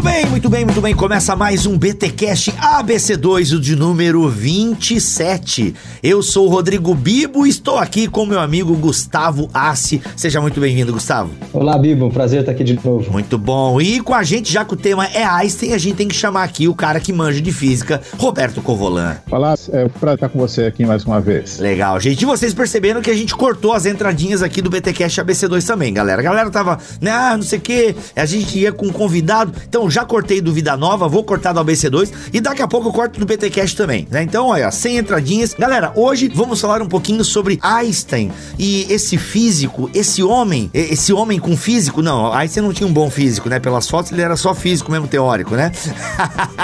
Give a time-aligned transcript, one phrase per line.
[0.00, 0.94] Muito bem, muito bem, muito bem.
[0.94, 5.74] Começa mais um BTcast ABC2, o de número 27.
[6.02, 10.00] Eu sou o Rodrigo Bibo e estou aqui com meu amigo Gustavo Assi.
[10.16, 11.30] Seja muito bem-vindo, Gustavo.
[11.52, 12.10] Olá, Bibo.
[12.10, 13.12] Prazer estar aqui de novo.
[13.12, 13.78] Muito bom.
[13.78, 16.44] E com a gente, já que o tema é Einstein, a gente tem que chamar
[16.44, 19.18] aqui o cara que manja de física, Roberto Covolan.
[19.30, 21.58] Olá, é pra estar com você aqui mais uma vez.
[21.58, 22.22] Legal, gente.
[22.22, 26.22] E vocês perceberam que a gente cortou as entradinhas aqui do BTcast ABC2 também, galera.
[26.22, 29.52] A galera tava, né, ah, não sei o quê, a gente ia com um convidado.
[29.68, 32.92] Então, já cortei do Vida Nova, vou cortar do ABC2 e daqui a pouco eu
[32.92, 34.22] corto do BTcast também, né?
[34.22, 35.54] Então, olha, sem entradinhas.
[35.58, 41.38] Galera, hoje vamos falar um pouquinho sobre Einstein e esse físico, esse homem, esse homem
[41.38, 43.58] com físico, não, Einstein não tinha um bom físico, né?
[43.58, 45.72] Pelas fotos ele era só físico mesmo, teórico, né?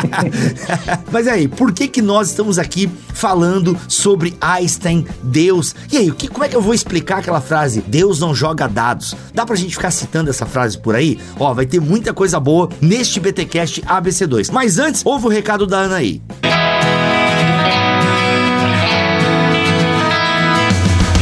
[1.10, 5.74] Mas aí, por que que nós estamos aqui falando sobre Einstein, Deus?
[5.90, 7.82] E aí, o que, como é que eu vou explicar aquela frase?
[7.86, 9.14] Deus não joga dados.
[9.34, 11.18] Dá pra gente ficar citando essa frase por aí?
[11.38, 14.50] Ó, vai ter muita coisa boa neste BTcast ABC2.
[14.52, 16.20] Mas antes, ouve o recado da Ana aí.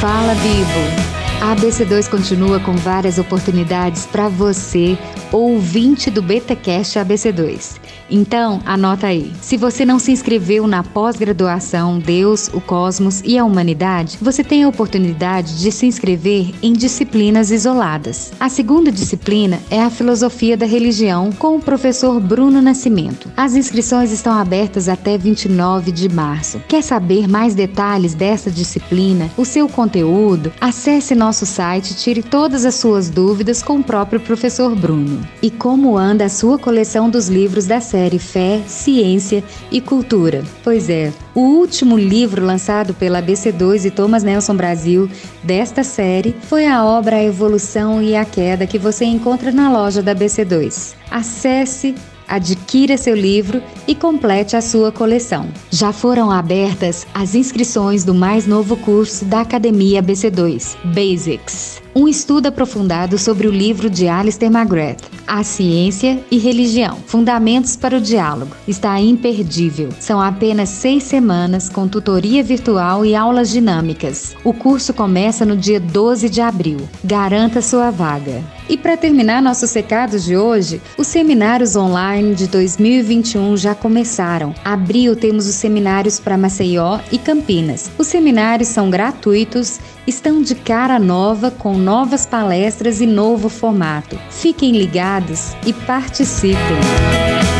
[0.00, 1.14] Fala, Bibo.
[1.40, 4.96] A ABC2 continua com várias oportunidades para você,
[5.34, 7.80] ouvinte do BTcast ABC2.
[8.08, 9.32] Então, anota aí.
[9.42, 14.62] Se você não se inscreveu na pós-graduação Deus, o Cosmos e a Humanidade, você tem
[14.62, 18.32] a oportunidade de se inscrever em disciplinas isoladas.
[18.38, 23.28] A segunda disciplina é a Filosofia da Religião com o professor Bruno Nascimento.
[23.36, 26.62] As inscrições estão abertas até 29 de março.
[26.68, 30.52] Quer saber mais detalhes dessa disciplina, o seu conteúdo?
[30.60, 35.23] Acesse nosso site e tire todas as suas dúvidas com o próprio professor Bruno.
[35.42, 40.42] E como anda a sua coleção dos livros da série Fé, Ciência e Cultura.
[40.62, 45.08] Pois é, o último livro lançado pela ABC2 e Thomas Nelson Brasil
[45.42, 50.02] desta série foi a obra A Evolução e a Queda que você encontra na loja
[50.02, 50.94] da ABC2.
[51.10, 51.94] Acesse
[52.26, 55.48] Adquira seu livro e complete a sua coleção.
[55.70, 61.83] Já foram abertas as inscrições do mais novo curso da Academia BC2, Basics.
[61.96, 67.98] Um estudo aprofundado sobre o livro de Alistair McGrath, A Ciência e Religião, Fundamentos para
[67.98, 68.50] o Diálogo.
[68.66, 69.90] Está imperdível.
[70.00, 74.34] São apenas seis semanas com tutoria virtual e aulas dinâmicas.
[74.42, 76.78] O curso começa no dia 12 de abril.
[77.04, 78.42] Garanta sua vaga.
[78.68, 84.54] E para terminar nossos recados de hoje, os seminários online de 2021 já começaram.
[84.64, 87.90] Abril temos os seminários para Maceió e Campinas.
[87.98, 94.18] Os seminários são gratuitos, estão de cara nova com novas palestras e novo formato.
[94.30, 97.53] Fiquem ligados e participem.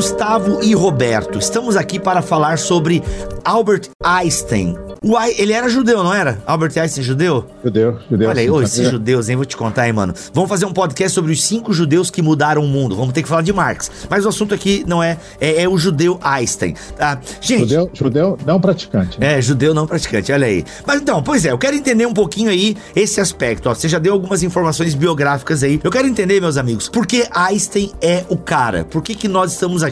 [0.00, 3.02] Gustavo e Roberto, estamos aqui para falar sobre
[3.44, 4.74] Albert Einstein.
[5.04, 6.42] Uai, ele era judeu, não era?
[6.46, 7.46] Albert Einstein judeu?
[7.64, 8.28] Judeu, judeu.
[8.28, 9.36] Olha aí, ô, esses judeus, hein?
[9.36, 10.14] Vou te contar, hein, mano.
[10.34, 12.96] Vamos fazer um podcast sobre os cinco judeus que mudaram o mundo.
[12.96, 13.90] Vamos ter que falar de Marx.
[14.10, 16.74] Mas o assunto aqui não é, é, é o judeu Einstein.
[16.96, 17.18] Tá?
[17.40, 19.18] Gente, Judeu, judeu não praticante.
[19.18, 19.38] né?
[19.38, 20.64] é, judeu não praticante, olha aí.
[20.86, 23.70] Mas então, pois é, eu quero entender um pouquinho aí esse aspecto.
[23.70, 25.80] Ó, você já deu algumas informações biográficas aí.
[25.82, 28.84] Eu quero entender, meus amigos, por que Einstein é o cara?
[28.84, 29.89] Por que, que nós estamos aqui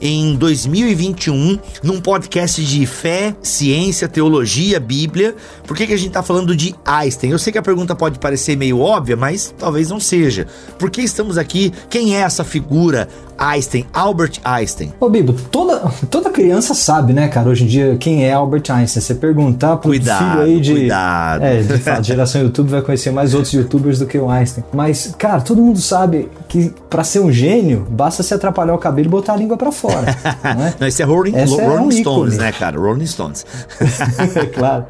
[0.00, 5.34] em 2021 num podcast de fé, ciência, teologia, Bíblia?
[5.66, 7.30] Por que, que a gente tá falando de Einstein?
[7.30, 10.46] Eu sei que a pergunta pode parecer meio óbvia, mas talvez não seja.
[10.78, 11.72] Por que estamos aqui?
[11.90, 13.08] Quem é essa figura
[13.38, 13.86] Einstein?
[13.92, 14.92] Albert Einstein.
[14.98, 15.78] Ô, Bibo, toda,
[16.10, 19.00] toda criança sabe, né, cara, hoje em dia, quem é Albert Einstein.
[19.02, 20.72] Você perguntar pro Cuidado, filho aí de.
[20.72, 21.44] cuidado.
[21.44, 24.64] É, de fato, geração YouTube vai conhecer mais outros youtubers do que o Einstein.
[24.72, 29.06] Mas, cara, todo mundo sabe que pra ser um gênio, basta se atrapalhar o cabelo
[29.06, 30.16] e botar a língua pra fora.
[30.56, 30.74] não é?
[30.80, 32.36] Não, esse é Rolling, Essa é Rolling um Stones, ícone.
[32.36, 32.78] né, cara?
[32.78, 33.46] Rolling Stones.
[34.34, 34.86] É claro.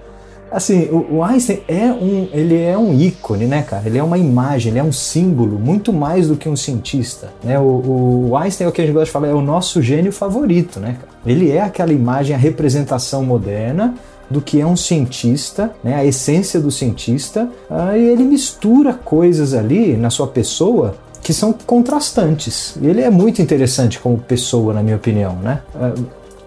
[0.50, 3.82] Assim, o, o Einstein é um, ele é um ícone, né, cara?
[3.84, 7.58] Ele é uma imagem, ele é um símbolo, muito mais do que um cientista, né?
[7.58, 10.10] O, o Einstein é o que a gente gosta de falar, é o nosso gênio
[10.10, 11.12] favorito, né, cara?
[11.26, 13.94] Ele é aquela imagem, a representação moderna
[14.30, 19.54] do que é um cientista, né, a essência do cientista, ah, e ele mistura coisas
[19.54, 22.74] ali na sua pessoa que são contrastantes.
[22.82, 25.60] Ele é muito interessante como pessoa, na minha opinião, né?
[25.74, 25.92] Ah,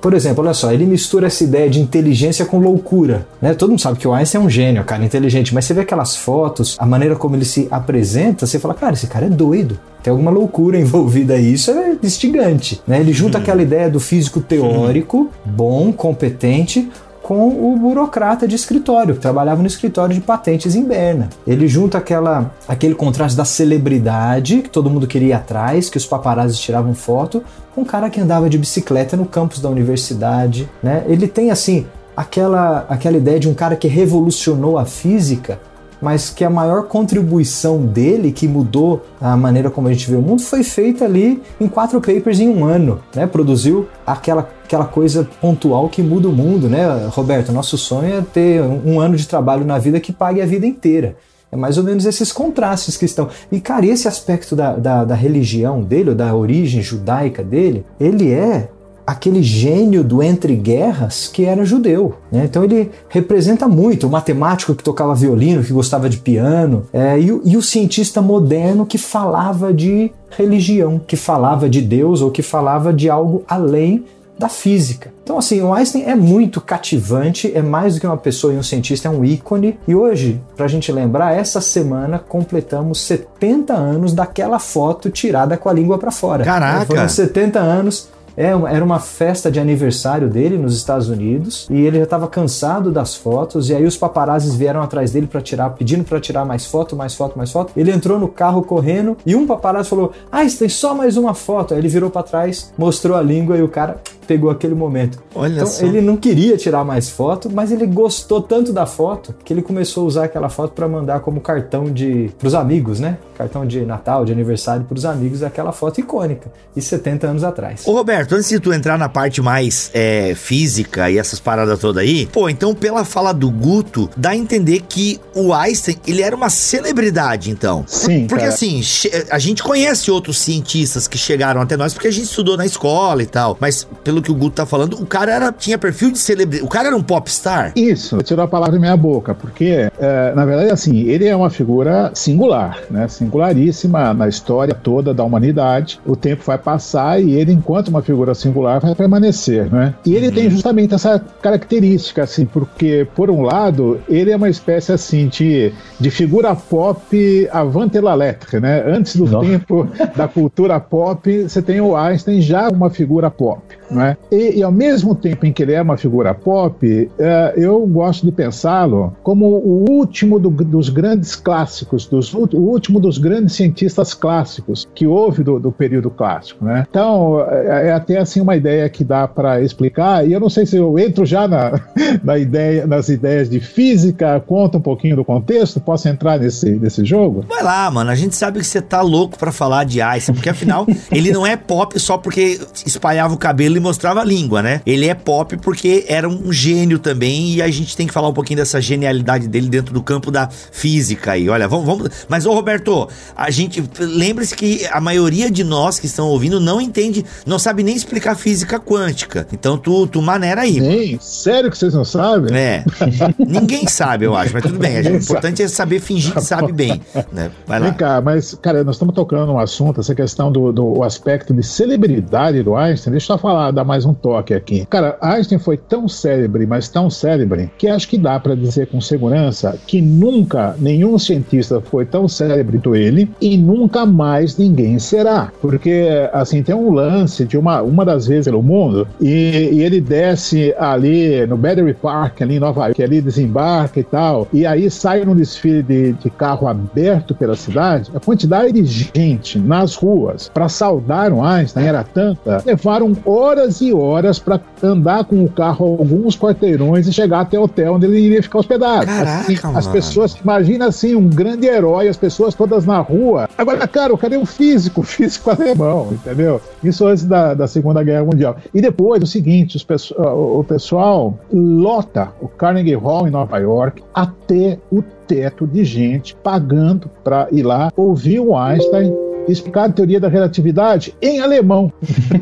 [0.01, 3.53] Por exemplo, olha só, ele mistura essa ideia de inteligência com loucura, né?
[3.53, 6.15] Todo mundo sabe que o Einstein é um gênio, cara, inteligente, mas você vê aquelas
[6.15, 9.77] fotos, a maneira como ele se apresenta, você fala, cara, esse cara é doido.
[10.01, 13.00] Tem alguma loucura envolvida aí, isso é instigante, né?
[13.00, 16.89] Ele junta aquela ideia do físico teórico, bom, competente,
[17.31, 21.29] com o burocrata de escritório, que trabalhava no escritório de patentes em Berna.
[21.47, 26.05] Ele junta aquela, aquele contraste da celebridade, que todo mundo queria ir atrás, que os
[26.05, 27.41] paparazzi tiravam foto,
[27.73, 30.69] com um cara que andava de bicicleta no campus da universidade.
[30.83, 31.05] Né?
[31.07, 31.85] Ele tem assim
[32.17, 35.57] aquela, aquela ideia de um cara que revolucionou a física
[36.01, 40.21] mas que a maior contribuição dele, que mudou a maneira como a gente vê o
[40.21, 43.27] mundo, foi feita ali em quatro papers em um ano, né?
[43.27, 47.51] Produziu aquela, aquela coisa pontual que muda o mundo, né, Roberto?
[47.51, 51.15] Nosso sonho é ter um ano de trabalho na vida que pague a vida inteira.
[51.51, 53.27] É mais ou menos esses contrastes que estão.
[53.51, 58.31] E, cara, esse aspecto da, da, da religião dele, ou da origem judaica dele, ele
[58.31, 58.69] é
[59.06, 62.15] aquele gênio do entre guerras que era judeu.
[62.31, 62.45] Né?
[62.45, 67.31] Então ele representa muito o matemático que tocava violino, que gostava de piano, é, e,
[67.31, 72.42] o, e o cientista moderno que falava de religião, que falava de Deus ou que
[72.42, 74.06] falava de algo além
[74.42, 75.13] da física.
[75.24, 78.63] Então, assim, o Einstein é muito cativante, é mais do que uma pessoa e um
[78.63, 79.77] cientista, é um ícone.
[79.88, 85.69] E hoje, para a gente lembrar, essa semana completamos 70 anos daquela foto tirada com
[85.69, 86.44] a língua para fora.
[86.44, 86.88] Caraca!
[86.88, 92.03] Foram 70 anos era uma festa de aniversário dele nos Estados Unidos e ele já
[92.03, 96.19] estava cansado das fotos e aí os paparazzis vieram atrás dele para tirar, pedindo para
[96.19, 97.73] tirar mais foto, mais foto, mais foto.
[97.75, 101.73] Ele entrou no carro correndo e um paparazzi falou: "Ah, tem só mais uma foto".
[101.73, 103.97] Aí ele virou para trás, mostrou a língua e o cara
[104.31, 105.21] pegou aquele momento.
[105.35, 105.85] Olha então só.
[105.85, 110.03] ele não queria tirar mais foto, mas ele gostou tanto da foto que ele começou
[110.03, 113.17] a usar aquela foto para mandar como cartão de pros amigos, né?
[113.37, 117.85] Cartão de Natal, de aniversário para os amigos, aquela foto icônica e 70 anos atrás.
[117.85, 122.01] Ô Roberto, antes de tu entrar na parte mais é, física e essas paradas todas
[122.01, 126.35] aí, pô, então pela fala do Guto, dá a entender que o Einstein, ele era
[126.35, 127.83] uma celebridade, então.
[127.85, 128.53] Sim, Porque cara.
[128.53, 128.81] assim,
[129.29, 133.21] a gente conhece outros cientistas que chegaram até nós porque a gente estudou na escola
[133.21, 136.19] e tal, mas pelo que o Guto tá falando, o cara era, tinha perfil de
[136.19, 137.73] celebridade, o cara era um popstar.
[137.75, 141.50] Isso, tirou a palavra da minha boca, porque, é, na verdade, assim, ele é uma
[141.50, 143.07] figura singular, né?
[143.07, 146.00] Singularíssima na história toda da humanidade.
[146.06, 149.94] O tempo vai passar e ele, enquanto uma figura singular, vai permanecer, né?
[150.06, 154.91] E ele tem justamente essa característica, assim, porque, por um lado, ele é uma espécie,
[154.91, 158.83] assim, de, de figura pop avant la lettre, né?
[158.85, 159.47] Antes do Nossa.
[159.47, 164.17] tempo da cultura pop, você tem o Einstein já uma figura pop, não é?
[164.31, 168.25] E, e ao mesmo tempo em que ele é uma figura pop, eh, eu gosto
[168.25, 174.13] de pensá-lo como o último do- dos grandes clássicos, dos, o último dos grandes cientistas
[174.13, 176.85] clássicos que houve do, do período clássico, né?
[176.89, 180.27] Então é, é até assim uma ideia que dá para explicar.
[180.27, 181.79] E eu não sei se eu entro já na,
[182.23, 187.03] na ideia, nas ideias de física, conta um pouquinho do contexto, posso entrar nesse, nesse
[187.03, 187.45] jogo?
[187.47, 188.09] Vai lá, mano.
[188.09, 191.45] A gente sabe que você tá louco pra falar de Einstein, porque afinal ele não
[191.45, 194.81] é pop só porque espalhava o cabelo e mostrava a língua, né?
[194.85, 198.33] Ele é pop porque era um gênio também e a gente tem que falar um
[198.33, 201.49] pouquinho dessa genialidade dele dentro do campo da física aí.
[201.49, 202.09] Olha, vamos, vamos.
[202.29, 206.79] Mas ô Roberto, a gente lembre-se que a maioria de nós que estão ouvindo não
[206.79, 209.47] entende, não sabe nem explicar física quântica.
[209.51, 210.79] Então tu, tu maneira aí.
[210.79, 212.55] Nem, sério que vocês não sabem?
[212.55, 212.83] É.
[213.39, 215.01] Ninguém sabe, eu acho, mas tudo bem.
[215.01, 217.01] O importante é saber fingir que sabe bem.
[217.31, 217.51] Né?
[217.65, 217.87] Vai lá.
[217.87, 221.63] Vem cá, mas, cara, nós estamos tocando um assunto, essa questão do, do aspecto de
[221.63, 223.11] celebridade do Einstein.
[223.11, 224.85] Deixa eu falar, dar mais um toque aqui.
[224.89, 229.01] Cara, Einstein foi tão célebre, mas tão célebre, que acho que dá para dizer com
[229.01, 235.51] segurança que nunca nenhum cientista foi tão célebre quanto ele e nunca mais ninguém será.
[235.62, 240.01] Porque, assim, tem um lance de uma, uma das vezes pelo mundo e, e ele
[240.01, 244.89] desce ali no Battery Park, ali em Nova York, ali desembarca e tal, e aí
[244.89, 250.50] sai num desfile de, de carro aberto pela cidade, a quantidade de gente nas ruas
[250.53, 255.86] para saudar o Einstein era tanta, levaram horas e horas para andar com o carro
[256.00, 259.06] alguns quarteirões e chegar até o hotel onde ele iria ficar hospedado.
[259.06, 263.48] Caraca, Assim, as pessoas, imagina assim, um grande herói, as pessoas todas na rua.
[263.58, 265.01] Agora, cara, cadê o físico?
[265.01, 266.60] O físico alemão, entendeu?
[266.84, 268.56] Isso antes da, da Segunda Guerra Mundial.
[268.74, 273.58] E depois, o seguinte, os pesso- o o pessoal lota o Carnegie Hall em Nova
[273.58, 279.13] York até o teto de gente pagando para ir lá ouvir o Einstein
[279.48, 281.91] explicar a teoria da relatividade em alemão.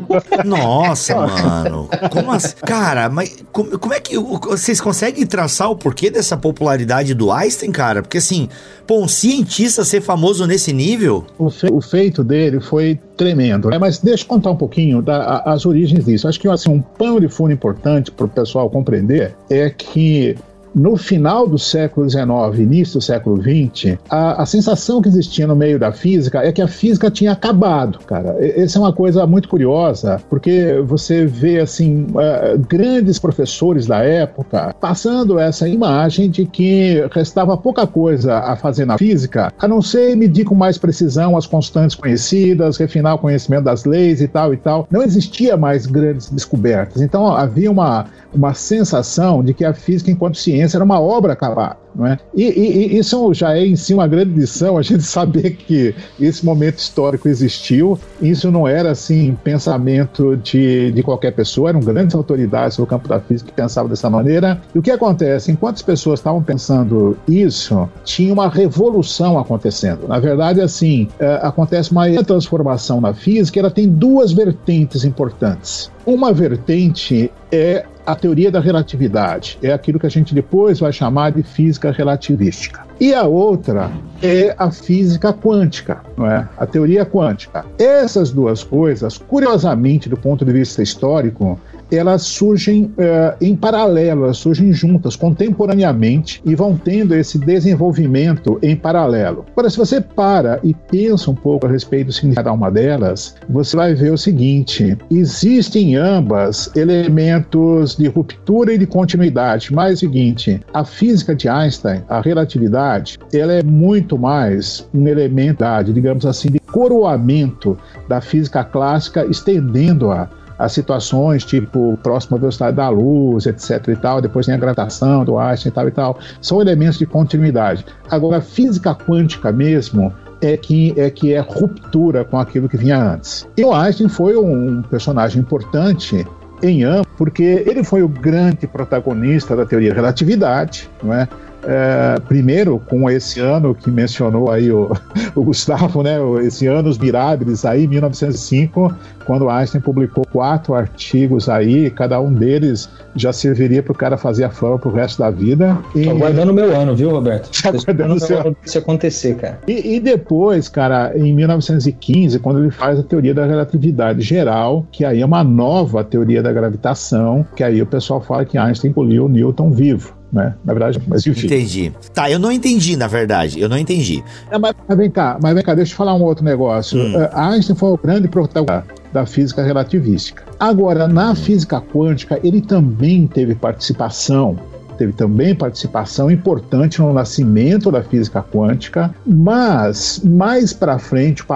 [0.44, 1.88] Nossa, mano.
[2.10, 2.54] Como assim?
[2.64, 7.70] Cara, mas como, como é que vocês conseguem traçar o porquê dessa popularidade do Einstein,
[7.72, 8.02] cara?
[8.02, 8.48] Porque assim,
[8.86, 11.24] pô, um cientista ser famoso nesse nível?
[11.38, 13.68] O, fe- o feito dele foi tremendo.
[13.70, 13.78] né?
[13.78, 16.28] Mas deixa eu contar um pouquinho da- a- as origens disso.
[16.28, 20.36] Acho que assim, um pano de fundo importante para o pessoal compreender é que
[20.74, 22.26] no final do século XIX,
[22.58, 26.62] início do século XX, a, a, sensação que existia no meio da física é que
[26.62, 28.36] a física tinha acabado, cara.
[28.40, 34.74] Essa é uma coisa muito curiosa, porque você vê, assim, uh, grandes professores da época
[34.80, 40.16] passando essa imagem de que restava pouca coisa a fazer na física, a não ser
[40.16, 44.56] medir com mais precisão as constantes conhecidas, refinar o conhecimento das leis e tal e
[44.56, 44.86] tal.
[44.90, 47.02] Não existia mais grandes descobertas.
[47.02, 51.76] Então havia uma, uma sensação de que a física, enquanto ciência, era uma obra acabada.
[51.94, 52.18] Não é?
[52.34, 55.94] E, e, e, isso já é em si uma grande lição, a gente saber que
[56.20, 57.98] esse momento histórico existiu.
[58.20, 63.20] Isso não era assim pensamento de, de qualquer pessoa, eram grandes autoridades no campo da
[63.20, 64.60] física que pensavam dessa maneira.
[64.74, 65.50] E o que acontece?
[65.50, 70.06] Enquanto as pessoas estavam pensando isso, tinha uma revolução acontecendo.
[70.06, 75.90] Na verdade, assim, é, acontece uma transformação na física, ela tem duas vertentes importantes.
[76.06, 81.30] Uma vertente é a teoria da relatividade, é aquilo que a gente depois vai chamar
[81.30, 82.84] de física relativística.
[82.98, 83.88] E a outra
[84.20, 86.48] é a física quântica, não é?
[86.58, 87.64] A teoria quântica.
[87.78, 91.58] Essas duas coisas, curiosamente, do ponto de vista histórico,
[91.90, 98.76] elas surgem uh, em paralelo, elas surgem juntas, contemporaneamente, e vão tendo esse desenvolvimento em
[98.76, 99.44] paralelo.
[99.52, 103.34] Agora, se você para e pensa um pouco a respeito do significado de uma delas,
[103.48, 109.94] você vai ver o seguinte: existem ambas elementos de ruptura e de continuidade, mas é
[109.94, 115.50] o seguinte, a física de Einstein, a relatividade, ela é muito mais um elemento,
[115.92, 117.76] digamos assim, de coroamento
[118.08, 120.28] da física clássica, estendendo-a
[120.60, 125.38] as situações, tipo, próxima velocidade da luz, etc e tal, depois tem a gravitação do
[125.38, 127.84] Einstein e tal e tal, são elementos de continuidade.
[128.10, 132.98] Agora, a física quântica mesmo, é que, é que é ruptura com aquilo que vinha
[132.98, 133.46] antes.
[133.56, 136.26] E o Einstein foi um personagem importante
[136.62, 141.28] em ambos, porque ele foi o grande protagonista da teoria da relatividade, não é?
[141.64, 144.90] É, primeiro, com esse ano que mencionou aí o,
[145.34, 148.94] o Gustavo, né, esse Anos Mirables aí, 1905,
[149.26, 154.44] quando Einstein publicou quatro artigos aí, cada um deles já serviria para o cara fazer
[154.44, 155.78] a fama para o resto da vida.
[155.94, 156.04] E...
[156.04, 157.50] Tô aguardando o meu ano, viu, Roberto?
[157.62, 159.58] Tô aguardando o seu ano isso acontecer, cara.
[159.66, 165.04] E, e, depois, cara, em 1915, quando ele faz a teoria da relatividade geral, que
[165.04, 169.28] aí é uma nova teoria da gravitação, que aí o pessoal fala que Einstein engoliu
[169.28, 170.54] Newton vivo né?
[170.64, 171.46] Na verdade, mas enfim.
[171.46, 171.92] Entendi.
[172.14, 173.60] Tá, eu não entendi, na verdade.
[173.60, 174.22] Eu não entendi.
[174.50, 177.00] É, mas, mas, vem cá, mas vem cá, deixa eu falar um outro negócio.
[177.00, 177.14] Hum.
[177.16, 180.44] Uh, Einstein foi o grande protagonista da física relativística.
[180.58, 184.56] Agora, na física quântica, ele também teve participação
[185.00, 191.46] teve também participação importante no nascimento da física quântica, mas mais para frente o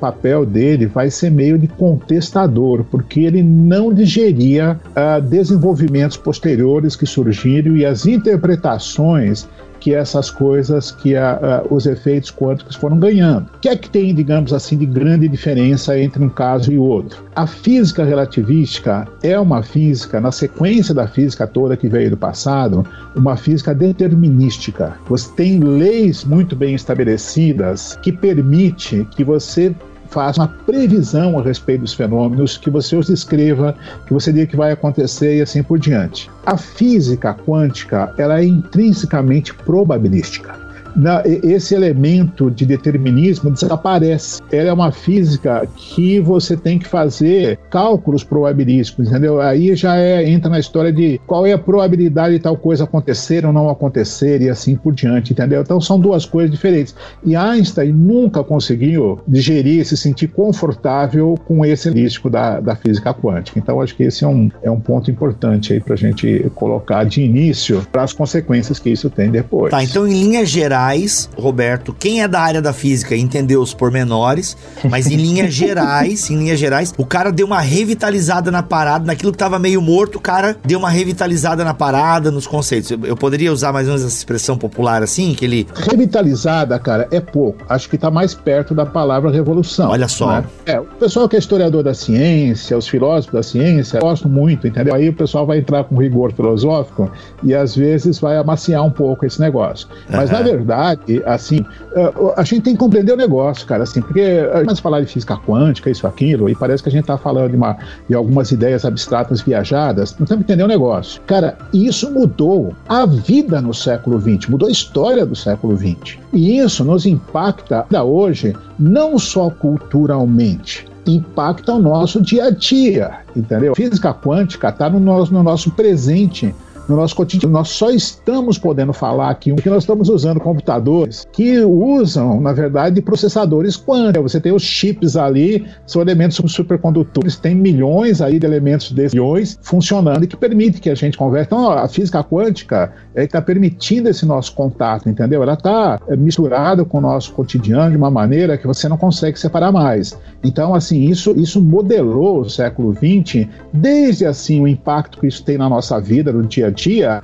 [0.00, 7.04] papel dele vai ser meio de contestador, porque ele não digeria uh, desenvolvimentos posteriores que
[7.04, 9.46] surgiram e as interpretações
[9.86, 13.46] que essas coisas, que a, a, os efeitos quânticos foram ganhando.
[13.54, 17.24] O que é que tem, digamos assim, de grande diferença entre um caso e outro?
[17.36, 22.84] A física relativística é uma física, na sequência da física toda que veio do passado,
[23.14, 24.96] uma física determinística.
[25.08, 29.72] Você tem leis muito bem estabelecidas que permite que você
[30.08, 33.74] faça uma previsão a respeito dos fenômenos, que você os descreva,
[34.06, 36.30] que você diga que vai acontecer e assim por diante.
[36.44, 40.65] A física quântica ela é intrinsecamente probabilística
[40.96, 44.40] na, esse elemento de determinismo desaparece.
[44.50, 49.40] Ela é uma física que você tem que fazer cálculos probabilísticos, entendeu?
[49.40, 53.44] Aí já é, entra na história de qual é a probabilidade de tal coisa acontecer
[53.44, 55.60] ou não acontecer e assim por diante, entendeu?
[55.60, 56.94] Então são duas coisas diferentes.
[57.24, 63.58] E Einstein nunca conseguiu digerir, se sentir confortável com esse místico da, da física quântica.
[63.58, 67.04] Então acho que esse é um, é um ponto importante aí para a gente colocar
[67.04, 69.70] de início para as consequências que isso tem depois.
[69.70, 73.74] Tá, então em linhas gerais gerais, Roberto, quem é da área da física entendeu os
[73.74, 74.56] pormenores,
[74.88, 79.32] mas em linhas gerais, em linhas gerais, o cara deu uma revitalizada na parada, naquilo
[79.32, 82.90] que tava meio morto, o cara deu uma revitalizada na parada, nos conceitos.
[82.90, 85.66] Eu, eu poderia usar mais ou menos essa expressão popular assim, que ele...
[85.74, 87.64] Revitalizada, cara, é pouco.
[87.68, 89.90] Acho que tá mais perto da palavra revolução.
[89.90, 90.40] Olha só.
[90.40, 90.44] Né?
[90.66, 94.94] É, o pessoal que é historiador da ciência, os filósofos da ciência, gostam muito, entendeu?
[94.94, 97.10] Aí o pessoal vai entrar com rigor filosófico
[97.42, 99.88] e às vezes vai amaciar um pouco esse negócio.
[100.08, 100.36] Mas uhum.
[100.36, 101.64] na verdade, verdade, assim,
[101.94, 105.06] é, a gente tem que compreender o negócio, cara, assim, porque a gente falar de
[105.06, 107.76] física quântica, isso, aquilo, e parece que a gente está falando de, uma,
[108.08, 111.20] de algumas ideias abstratas viajadas, não temos que entender o negócio.
[111.26, 116.18] Cara, isso mudou a vida no século XX, mudou a história do século XX.
[116.32, 123.20] E isso nos impacta ainda hoje, não só culturalmente, impacta o nosso dia a dia,
[123.34, 123.74] entendeu?
[123.74, 126.54] Física quântica está no nosso, no nosso presente
[126.88, 127.52] no nosso cotidiano.
[127.52, 133.00] Nós só estamos podendo falar aqui porque nós estamos usando computadores que usam, na verdade,
[133.02, 134.32] processadores quânticos.
[134.32, 139.58] Você tem os chips ali, são elementos supercondutores, tem milhões aí de elementos desses milhões
[139.62, 141.46] funcionando e que permite que a gente converse.
[141.46, 145.42] Então, a física quântica é que está permitindo esse nosso contato, entendeu?
[145.42, 149.38] Ela está é, misturada com o nosso cotidiano de uma maneira que você não consegue
[149.38, 150.18] separar mais.
[150.42, 155.58] Então, assim, isso, isso modelou o século XX, desde assim o impacto que isso tem
[155.58, 157.22] na nossa vida, no dia a dia,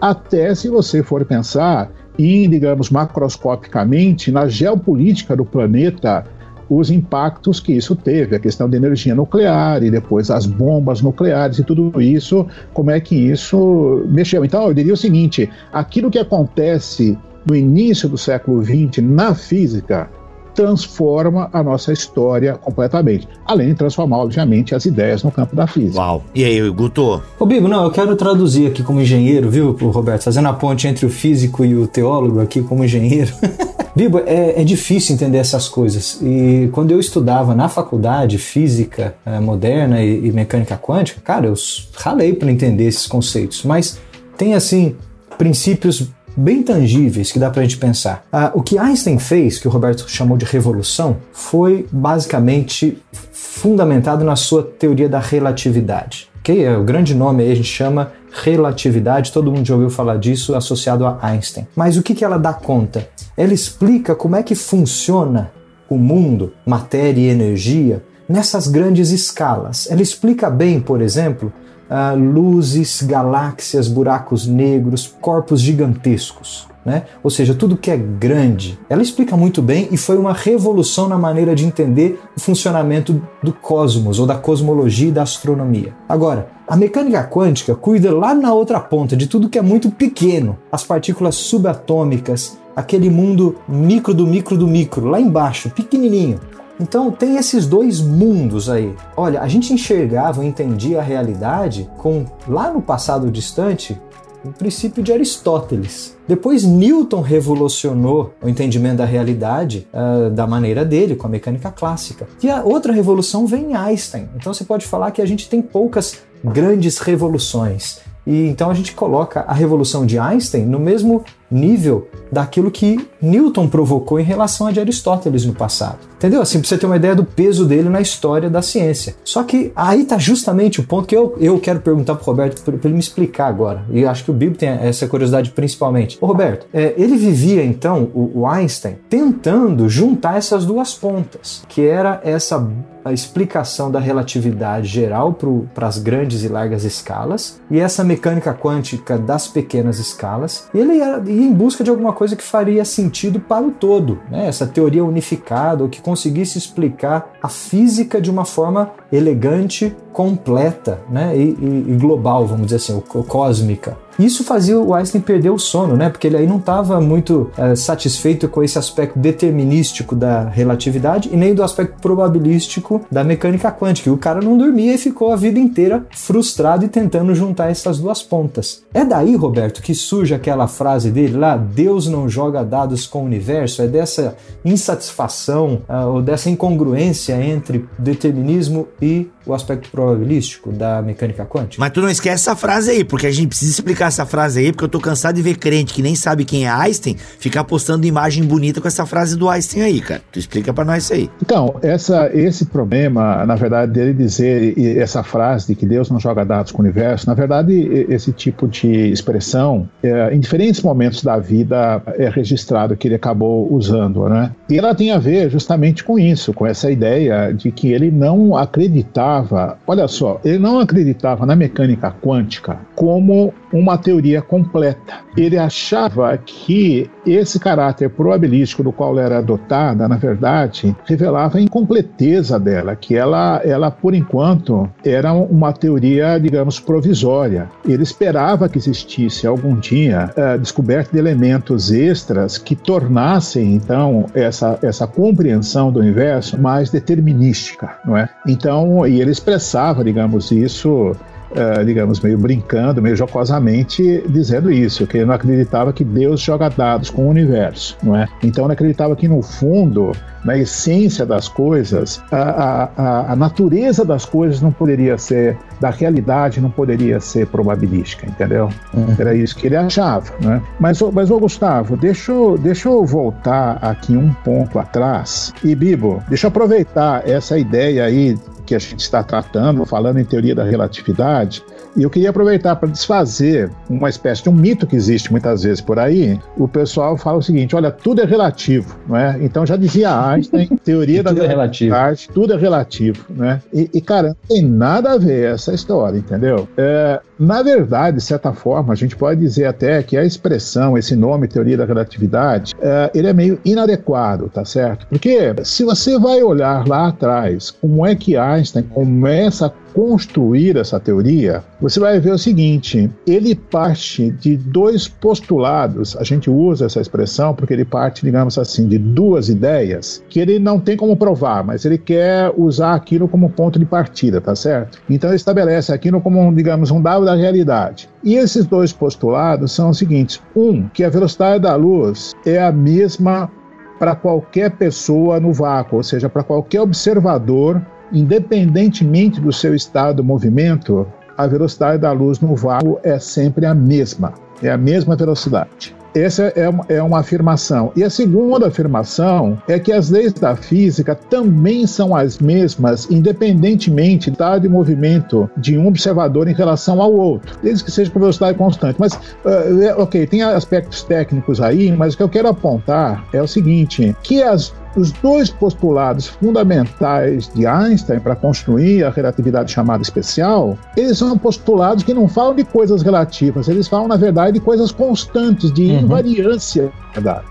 [0.00, 6.24] até se você for pensar em, digamos, macroscopicamente, na geopolítica do planeta,
[6.68, 11.58] os impactos que isso teve, a questão da energia nuclear e depois as bombas nucleares
[11.58, 14.44] e tudo isso, como é que isso mexeu.
[14.44, 20.08] Então, eu diria o seguinte: aquilo que acontece no início do século XX na física
[20.54, 23.28] transforma a nossa história completamente.
[23.46, 25.98] Além de transformar, obviamente, as ideias no campo da física.
[25.98, 26.24] Uau.
[26.34, 27.22] E aí, Guto?
[27.38, 30.24] Ô, Bibo, não, eu quero traduzir aqui como engenheiro, viu, Roberto?
[30.24, 33.32] Fazendo a ponte entre o físico e o teólogo aqui como engenheiro.
[33.94, 36.20] Bibo, é, é, difícil entender essas coisas.
[36.22, 41.54] E quando eu estudava na faculdade física é, moderna e, e, mecânica quântica, cara, eu
[41.96, 43.64] ralei para entender esses conceitos.
[43.64, 43.98] Mas
[44.36, 44.94] tem, assim,
[45.36, 48.24] princípios bem tangíveis que dá para a gente pensar.
[48.32, 52.98] Ah, o que Einstein fez, que o Roberto chamou de revolução, foi basicamente
[53.32, 56.28] fundamentado na sua teoria da relatividade.
[56.40, 56.64] Okay?
[56.64, 60.54] É, o grande nome aí a gente chama relatividade, todo mundo já ouviu falar disso
[60.54, 61.66] associado a Einstein.
[61.76, 63.08] Mas o que, que ela dá conta?
[63.36, 65.50] Ela explica como é que funciona
[65.88, 69.90] o mundo, matéria e energia, nessas grandes escalas.
[69.90, 71.52] Ela explica bem, por exemplo,
[71.90, 76.68] uh, luzes, galáxias, buracos negros, corpos gigantescos.
[76.84, 77.02] Né?
[77.22, 78.78] Ou seja, tudo que é grande.
[78.88, 83.52] Ela explica muito bem e foi uma revolução na maneira de entender o funcionamento do
[83.52, 85.92] cosmos ou da cosmologia e da astronomia.
[86.08, 90.56] Agora, a mecânica quântica cuida lá na outra ponta de tudo que é muito pequeno,
[90.72, 96.40] as partículas subatômicas, aquele mundo micro do micro do micro, lá embaixo, pequenininho.
[96.80, 98.94] Então tem esses dois mundos aí.
[99.16, 104.00] Olha, a gente enxergava, entendia a realidade com lá no passado distante
[104.42, 106.16] o princípio de Aristóteles.
[106.26, 112.26] Depois Newton revolucionou o entendimento da realidade uh, da maneira dele, com a mecânica clássica.
[112.42, 114.30] E a outra revolução vem em Einstein.
[114.36, 117.98] Então você pode falar que a gente tem poucas grandes revoluções.
[118.26, 123.68] E então a gente coloca a revolução de Einstein no mesmo nível daquilo que Newton
[123.68, 126.09] provocou em relação a de Aristóteles no passado.
[126.20, 126.42] Entendeu?
[126.42, 129.14] Assim, pra você ter uma ideia do peso dele na história da ciência.
[129.24, 132.74] Só que aí tá justamente o ponto que eu, eu quero perguntar pro Roberto para
[132.84, 133.86] ele me explicar agora.
[133.90, 136.18] E acho que o Bibo tem essa curiosidade principalmente.
[136.20, 141.86] Ô Roberto, é, ele vivia então, o, o Einstein, tentando juntar essas duas pontas, que
[141.86, 142.68] era essa
[143.04, 145.36] a explicação da relatividade geral
[145.74, 150.68] para as grandes e largas escalas e essa mecânica quântica das pequenas escalas.
[150.74, 154.20] E ele ia, ia em busca de alguma coisa que faria sentido para o todo,
[154.30, 154.46] né?
[154.46, 161.36] essa teoria unificada, ou que conseguisse explicar a física de uma forma elegante, completa né?
[161.36, 163.96] e, e, e global, vamos dizer assim, cósmica.
[164.24, 166.08] Isso fazia o Einstein perder o sono, né?
[166.08, 171.36] Porque ele aí não estava muito é, satisfeito com esse aspecto determinístico da relatividade e
[171.36, 174.12] nem do aspecto probabilístico da mecânica quântica.
[174.12, 178.22] O cara não dormia e ficou a vida inteira frustrado e tentando juntar essas duas
[178.22, 178.82] pontas.
[178.92, 183.26] É daí, Roberto, que surge aquela frase dele lá: Deus não joga dados com o
[183.26, 183.82] universo.
[183.82, 191.44] É dessa insatisfação uh, ou dessa incongruência entre determinismo e o aspecto probabilístico da mecânica
[191.44, 191.76] quântica.
[191.78, 194.72] Mas tu não esquece essa frase aí, porque a gente precisa explicar essa frase aí,
[194.72, 198.06] porque eu tô cansado de ver crente que nem sabe quem é Einstein ficar postando
[198.06, 200.20] imagem bonita com essa frase do Einstein aí, cara.
[200.30, 201.30] Tu explica para nós isso aí.
[201.42, 206.44] Então, essa, esse problema, na verdade, dele dizer essa frase de que Deus não joga
[206.44, 207.72] dados com o universo, na verdade,
[208.08, 213.72] esse tipo de expressão, é, em diferentes momentos da vida, é registrado que ele acabou
[213.72, 214.52] usando, né?
[214.68, 218.56] E ela tem a ver justamente com isso, com essa ideia de que ele não
[218.56, 225.14] acreditava acreditava, olha só, ele não acreditava na mecânica quântica como uma teoria completa.
[225.36, 232.58] Ele achava que esse caráter probabilístico do qual era dotada, na verdade, revelava a incompleteza
[232.58, 237.68] dela, que ela, ela por enquanto, era uma teoria, digamos, provisória.
[237.86, 244.78] Ele esperava que existisse algum dia a descoberta de elementos extras que tornassem, então, essa,
[244.82, 248.28] essa compreensão do universo mais determinística, não é?
[248.46, 251.14] Então, e ele expressava, digamos, isso
[251.50, 256.68] uh, digamos, meio brincando, meio jocosamente, dizendo isso, que ele não acreditava que Deus joga
[256.68, 258.28] dados com o universo, não é?
[258.42, 260.12] Então ele acreditava que no fundo,
[260.44, 266.60] na essência das coisas, a, a, a natureza das coisas não poderia ser, da realidade
[266.60, 268.70] não poderia ser probabilística, entendeu?
[268.94, 269.14] Uhum.
[269.18, 270.62] Era isso que ele achava, né?
[270.78, 275.52] Mas, mas ô Gustavo, deixa eu, deixa eu voltar aqui um ponto atrás.
[275.64, 278.36] E Bibo, deixa eu aproveitar essa ideia aí
[278.70, 281.60] que a gente está tratando, falando em teoria da relatividade,
[281.96, 285.80] e eu queria aproveitar para desfazer uma espécie de um mito que existe muitas vezes
[285.80, 286.38] por aí.
[286.56, 289.36] O pessoal fala o seguinte: olha, tudo é relativo, não é?
[289.40, 292.32] Então já dizia Einstein, teoria da tudo relatividade, é relativo.
[292.32, 293.60] tudo é relativo, né?
[293.72, 296.68] E, e, cara, não tem nada a ver essa história, entendeu?
[296.76, 301.16] É, na verdade, de certa forma, a gente pode dizer até que a expressão, esse
[301.16, 305.06] nome, teoria da relatividade, é, ele é meio inadequado, tá certo?
[305.06, 311.00] Porque se você vai olhar lá atrás, como é que Einstein começa a construir essa
[311.00, 316.16] teoria, você vai ver o seguinte: ele parte de dois postulados.
[316.16, 320.58] A gente usa essa expressão porque ele parte, digamos assim, de duas ideias que ele
[320.58, 325.00] não tem como provar, mas ele quer usar aquilo como ponto de partida, tá certo?
[325.08, 328.08] Então ele estabelece aquilo como, digamos, um dado da realidade.
[328.22, 332.72] E esses dois postulados são os seguintes: um, que a velocidade da luz é a
[332.72, 333.50] mesma
[333.98, 337.80] para qualquer pessoa no vácuo, ou seja, para qualquer observador
[338.12, 343.74] independentemente do seu estado de movimento, a velocidade da luz no vácuo é sempre a
[343.74, 345.94] mesma, é a mesma velocidade.
[346.14, 347.92] Essa é uma, é uma afirmação.
[347.94, 354.30] E a segunda afirmação é que as leis da física também são as mesmas, independentemente
[354.30, 358.58] estado de movimento de um observador em relação ao outro, desde que seja com velocidade
[358.58, 358.96] constante.
[358.98, 363.46] Mas, uh, ok, tem aspectos técnicos aí, mas o que eu quero apontar é o
[363.46, 370.76] seguinte: que as os dois postulados fundamentais de Einstein para construir a relatividade chamada especial,
[370.96, 374.90] eles são postulados que não falam de coisas relativas, eles falam, na verdade, de coisas
[374.90, 376.00] constantes, de uhum.
[376.00, 377.50] invariância da verdade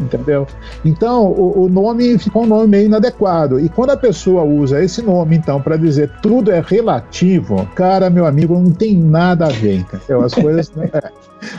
[0.00, 0.46] entendeu?
[0.84, 3.58] Então, o, o, nome ficou um nome meio inadequado.
[3.58, 8.26] E quando a pessoa usa esse nome, então, para dizer tudo é relativo, cara, meu
[8.26, 10.22] amigo, não tem nada a ver, entendeu?
[10.22, 10.70] As coisas.
[10.74, 11.10] não, é,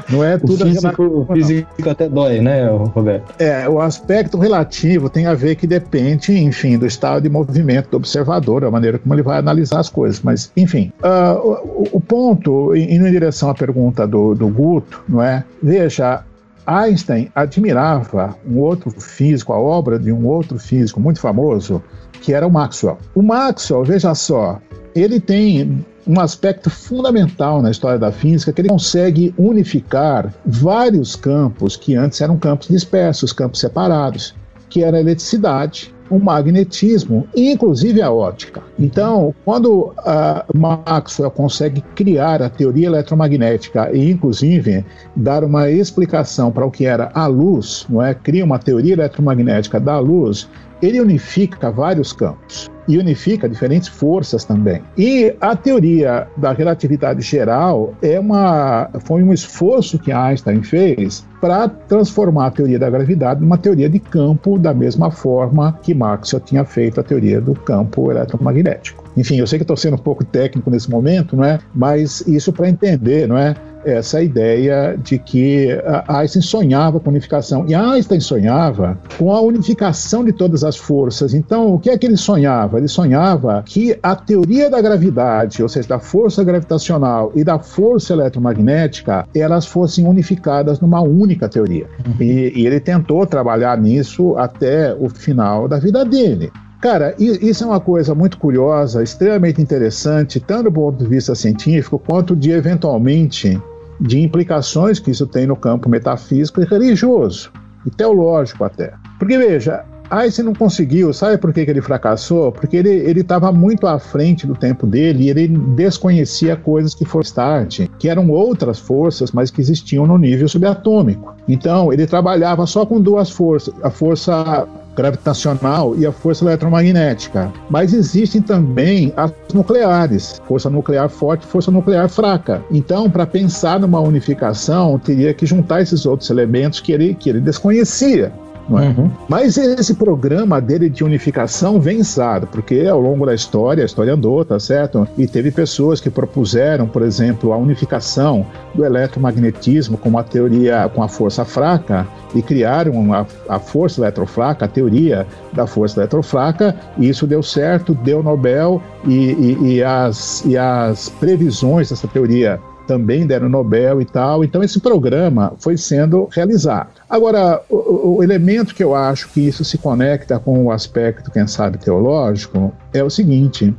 [0.09, 1.25] não é tudo o físico, relativo.
[1.27, 3.33] O físico até dói, né, Roberto?
[3.39, 7.97] É, o aspecto relativo tem a ver que depende, enfim, do estado de movimento do
[7.97, 10.21] observador, a maneira como ele vai analisar as coisas.
[10.21, 15.21] Mas, enfim, uh, o, o, ponto, indo em direção à pergunta do, do Guto, não
[15.21, 15.43] é?
[15.61, 16.23] Veja,
[16.65, 21.81] Einstein admirava um outro físico, a obra de um outro físico muito famoso,
[22.21, 22.97] que era o Maxwell.
[23.15, 24.59] O Maxwell, veja só,
[24.93, 31.75] ele tem um aspecto fundamental na história da física, que ele consegue unificar vários campos
[31.75, 34.33] que antes eram campos dispersos, campos separados,
[34.69, 38.63] que era a eletricidade, o magnetismo e inclusive a ótica.
[38.79, 46.65] Então, quando uh, Maxwell consegue criar a teoria eletromagnética e inclusive dar uma explicação para
[46.65, 48.13] o que era a luz, não é?
[48.13, 50.47] Cria uma teoria eletromagnética da luz,
[50.81, 54.81] ele unifica vários campos e unifica diferentes forças também.
[54.97, 61.67] E a teoria da relatividade geral é uma, foi um esforço que Einstein fez para
[61.67, 66.65] transformar a teoria da gravidade numa teoria de campo da mesma forma que Maxwell tinha
[66.65, 69.03] feito a teoria do campo eletromagnético.
[69.15, 71.59] Enfim, eu sei que estou sendo um pouco técnico nesse momento, não é?
[71.73, 73.55] Mas isso para entender, não é?
[73.85, 75.69] essa ideia de que
[76.07, 77.65] Einstein sonhava com unificação.
[77.67, 81.33] E Einstein sonhava com a unificação de todas as forças.
[81.33, 82.77] Então, o que é que ele sonhava?
[82.77, 88.13] Ele sonhava que a teoria da gravidade, ou seja, da força gravitacional e da força
[88.13, 91.87] eletromagnética, elas fossem unificadas numa única teoria.
[92.05, 92.15] Uhum.
[92.19, 96.51] E, e ele tentou trabalhar nisso até o final da vida dele.
[96.81, 101.97] Cara, isso é uma coisa muito curiosa, extremamente interessante, tanto do ponto de vista científico
[101.97, 103.59] quanto de eventualmente
[103.99, 107.51] de implicações que isso tem no campo metafísico e religioso,
[107.83, 108.93] e teológico até.
[109.17, 112.51] Porque veja, Einstein não conseguiu, sabe por que, que ele fracassou?
[112.51, 117.17] Porque ele estava muito à frente do tempo dele e ele desconhecia coisas que foram
[117.33, 121.35] tarde, que eram outras forças, mas que existiam no nível subatômico.
[121.47, 124.67] Então, ele trabalhava só com duas forças, a força
[124.97, 127.53] gravitacional e a força eletromagnética.
[127.69, 132.63] Mas existem também as nucleares, força nuclear forte e força nuclear fraca.
[132.71, 137.39] Então, para pensar numa unificação, teria que juntar esses outros elementos que ele, que ele
[137.39, 138.33] desconhecia.
[138.75, 138.87] É?
[138.87, 139.09] Uhum.
[139.29, 144.13] Mas esse programa dele de unificação vem ensado, porque ao longo da história, a história
[144.13, 145.07] andou, tá certo?
[145.17, 151.03] E teve pessoas que propuseram, por exemplo, a unificação do eletromagnetismo com a teoria com
[151.03, 157.07] a força fraca e criaram a, a força eletrofraca, a teoria da força eletrofraca, e
[157.07, 163.27] isso deu certo, deu Nobel, e, e, e as, e as previsões dessa teoria também
[163.27, 164.43] deram Nobel e tal.
[164.43, 166.89] Então esse programa foi sendo realizado.
[167.09, 171.45] Agora, o, o, elemento que eu acho que isso se conecta com o aspecto, quem
[171.45, 173.75] sabe, teológico, é o seguinte: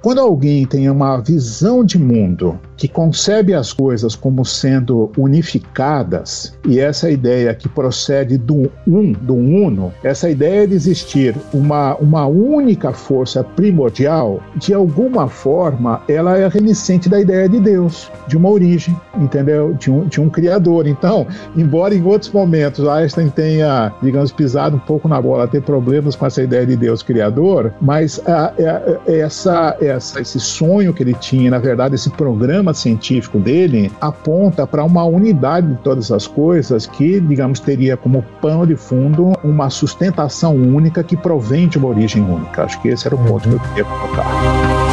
[0.00, 6.78] quando alguém tem uma visão de mundo que concebe as coisas como sendo unificadas, e
[6.78, 12.92] essa ideia que procede do um, do uno, essa ideia de existir uma, uma única
[12.92, 18.94] força primordial, de alguma forma, ela é reminiscente da ideia de Deus, de uma origem,
[19.16, 19.74] entendeu?
[19.74, 20.86] De um, de um criador.
[20.86, 26.14] Então, embora em outros momentos Einstein tenha, digamos, pisado um pouco na bola, ter problemas
[26.16, 31.14] com essa ideia de Deus criador, mas a, a, essa, essa, esse sonho que ele
[31.14, 36.26] tinha, na verdade, esse programa sistema científico dele aponta para uma unidade de todas as
[36.26, 41.88] coisas que, digamos, teria como pano de fundo uma sustentação única que provém de uma
[41.88, 42.64] origem única.
[42.64, 44.85] Acho que esse era o ponto que eu queria colocar.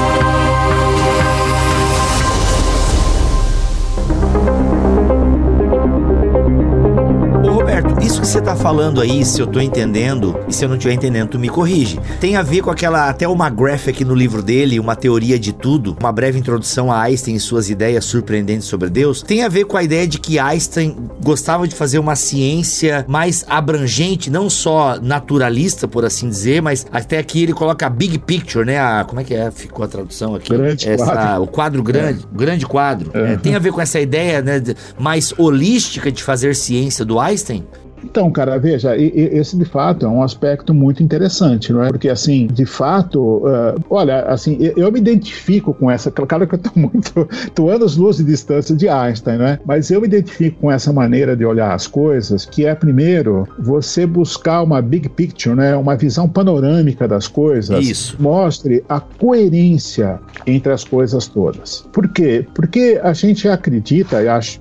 [8.43, 11.47] Está falando aí, se eu estou entendendo, e se eu não estiver entendendo, tu me
[11.47, 11.97] corrige.
[12.19, 15.95] Tem a ver com aquela, até McGrath aqui no livro dele, uma teoria de tudo,
[15.97, 19.21] uma breve introdução a Einstein e suas ideias surpreendentes sobre Deus.
[19.21, 23.45] Tem a ver com a ideia de que Einstein gostava de fazer uma ciência mais
[23.47, 28.65] abrangente, não só naturalista, por assim dizer, mas até aqui ele coloca a big picture,
[28.65, 28.77] né?
[28.77, 29.49] A, como é que é?
[29.51, 30.49] Ficou a tradução aqui?
[30.49, 31.43] Grande essa, quadro.
[31.43, 32.37] O quadro grande, é.
[32.37, 33.09] grande quadro.
[33.13, 33.33] É.
[33.33, 34.61] É, tem a ver com essa ideia né,
[34.99, 37.65] mais holística de fazer ciência do Einstein?
[38.03, 41.89] Então, cara, veja, esse de fato é um aspecto muito interessante, não é?
[41.89, 46.59] Porque, assim, de fato, uh, olha, assim, eu me identifico com essa, claro que eu
[46.59, 49.59] tô muito, tô anos luz de distância de Einstein, né?
[49.65, 54.05] Mas eu me identifico com essa maneira de olhar as coisas, que é, primeiro, você
[54.05, 55.75] buscar uma big picture, né?
[55.75, 57.85] Uma visão panorâmica das coisas.
[57.85, 58.17] Isso.
[58.19, 61.85] Mostre a coerência entre as coisas todas.
[61.91, 62.45] Por quê?
[62.53, 64.59] Porque a gente acredita, e acho,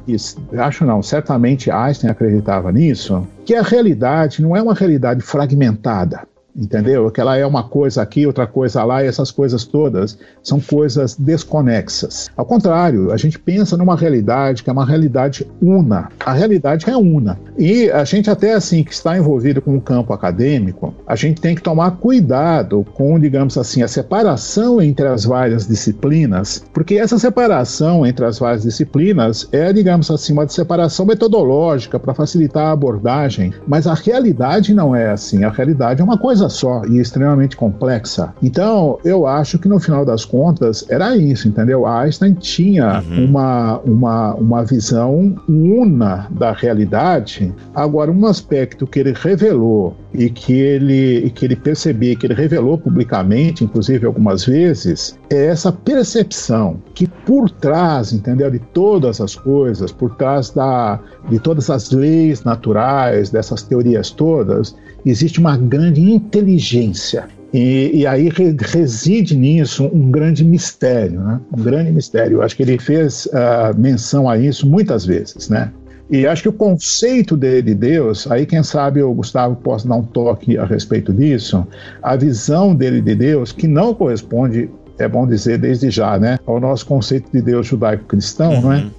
[0.57, 7.11] acho não, certamente Einstein acreditava nisso, que a realidade não é uma realidade fragmentada entendeu?
[7.11, 11.15] Que ela é uma coisa aqui, outra coisa lá, e essas coisas todas são coisas
[11.17, 12.31] desconexas.
[12.37, 16.09] Ao contrário, a gente pensa numa realidade que é uma realidade una.
[16.25, 17.39] A realidade é una.
[17.59, 21.55] E a gente até assim que está envolvido com o campo acadêmico, a gente tem
[21.55, 28.07] que tomar cuidado com, digamos assim, a separação entre as várias disciplinas, porque essa separação
[28.07, 33.87] entre as várias disciplinas é, digamos assim, uma separação metodológica para facilitar a abordagem, mas
[33.87, 35.45] a realidade não é assim.
[35.45, 38.35] A realidade é uma coisa coisa só e extremamente complexa.
[38.43, 41.87] Então, eu acho que no final das contas era isso, entendeu?
[41.87, 43.27] Einstein tinha uhum.
[43.27, 47.53] uma, uma, uma visão una da realidade.
[47.75, 52.77] Agora, um aspecto que ele revelou e que ele, que ele percebia, que ele revelou
[52.77, 59.93] publicamente, inclusive algumas vezes, é essa percepção que por trás, entendeu, de todas as coisas,
[59.93, 64.75] por trás da, de todas as leis naturais, dessas teorias todas,
[65.11, 67.27] existe uma grande inteligência.
[67.53, 71.41] E, e, aí reside nisso um grande mistério, né?
[71.53, 72.39] um grande mistério.
[72.39, 75.71] Eu acho que ele fez uh, menção a isso muitas vezes, né?
[76.11, 79.97] E acho que o conceito dele de Deus, aí quem sabe o Gustavo possa dar
[79.97, 81.67] um toque a respeito disso,
[82.03, 86.61] a visão dele de Deus, que não corresponde, é bom dizer desde já, né, ao
[86.61, 88.73] nosso conceito de Deus judaico-cristão, uhum.
[88.73, 88.79] é?
[88.79, 88.91] uh,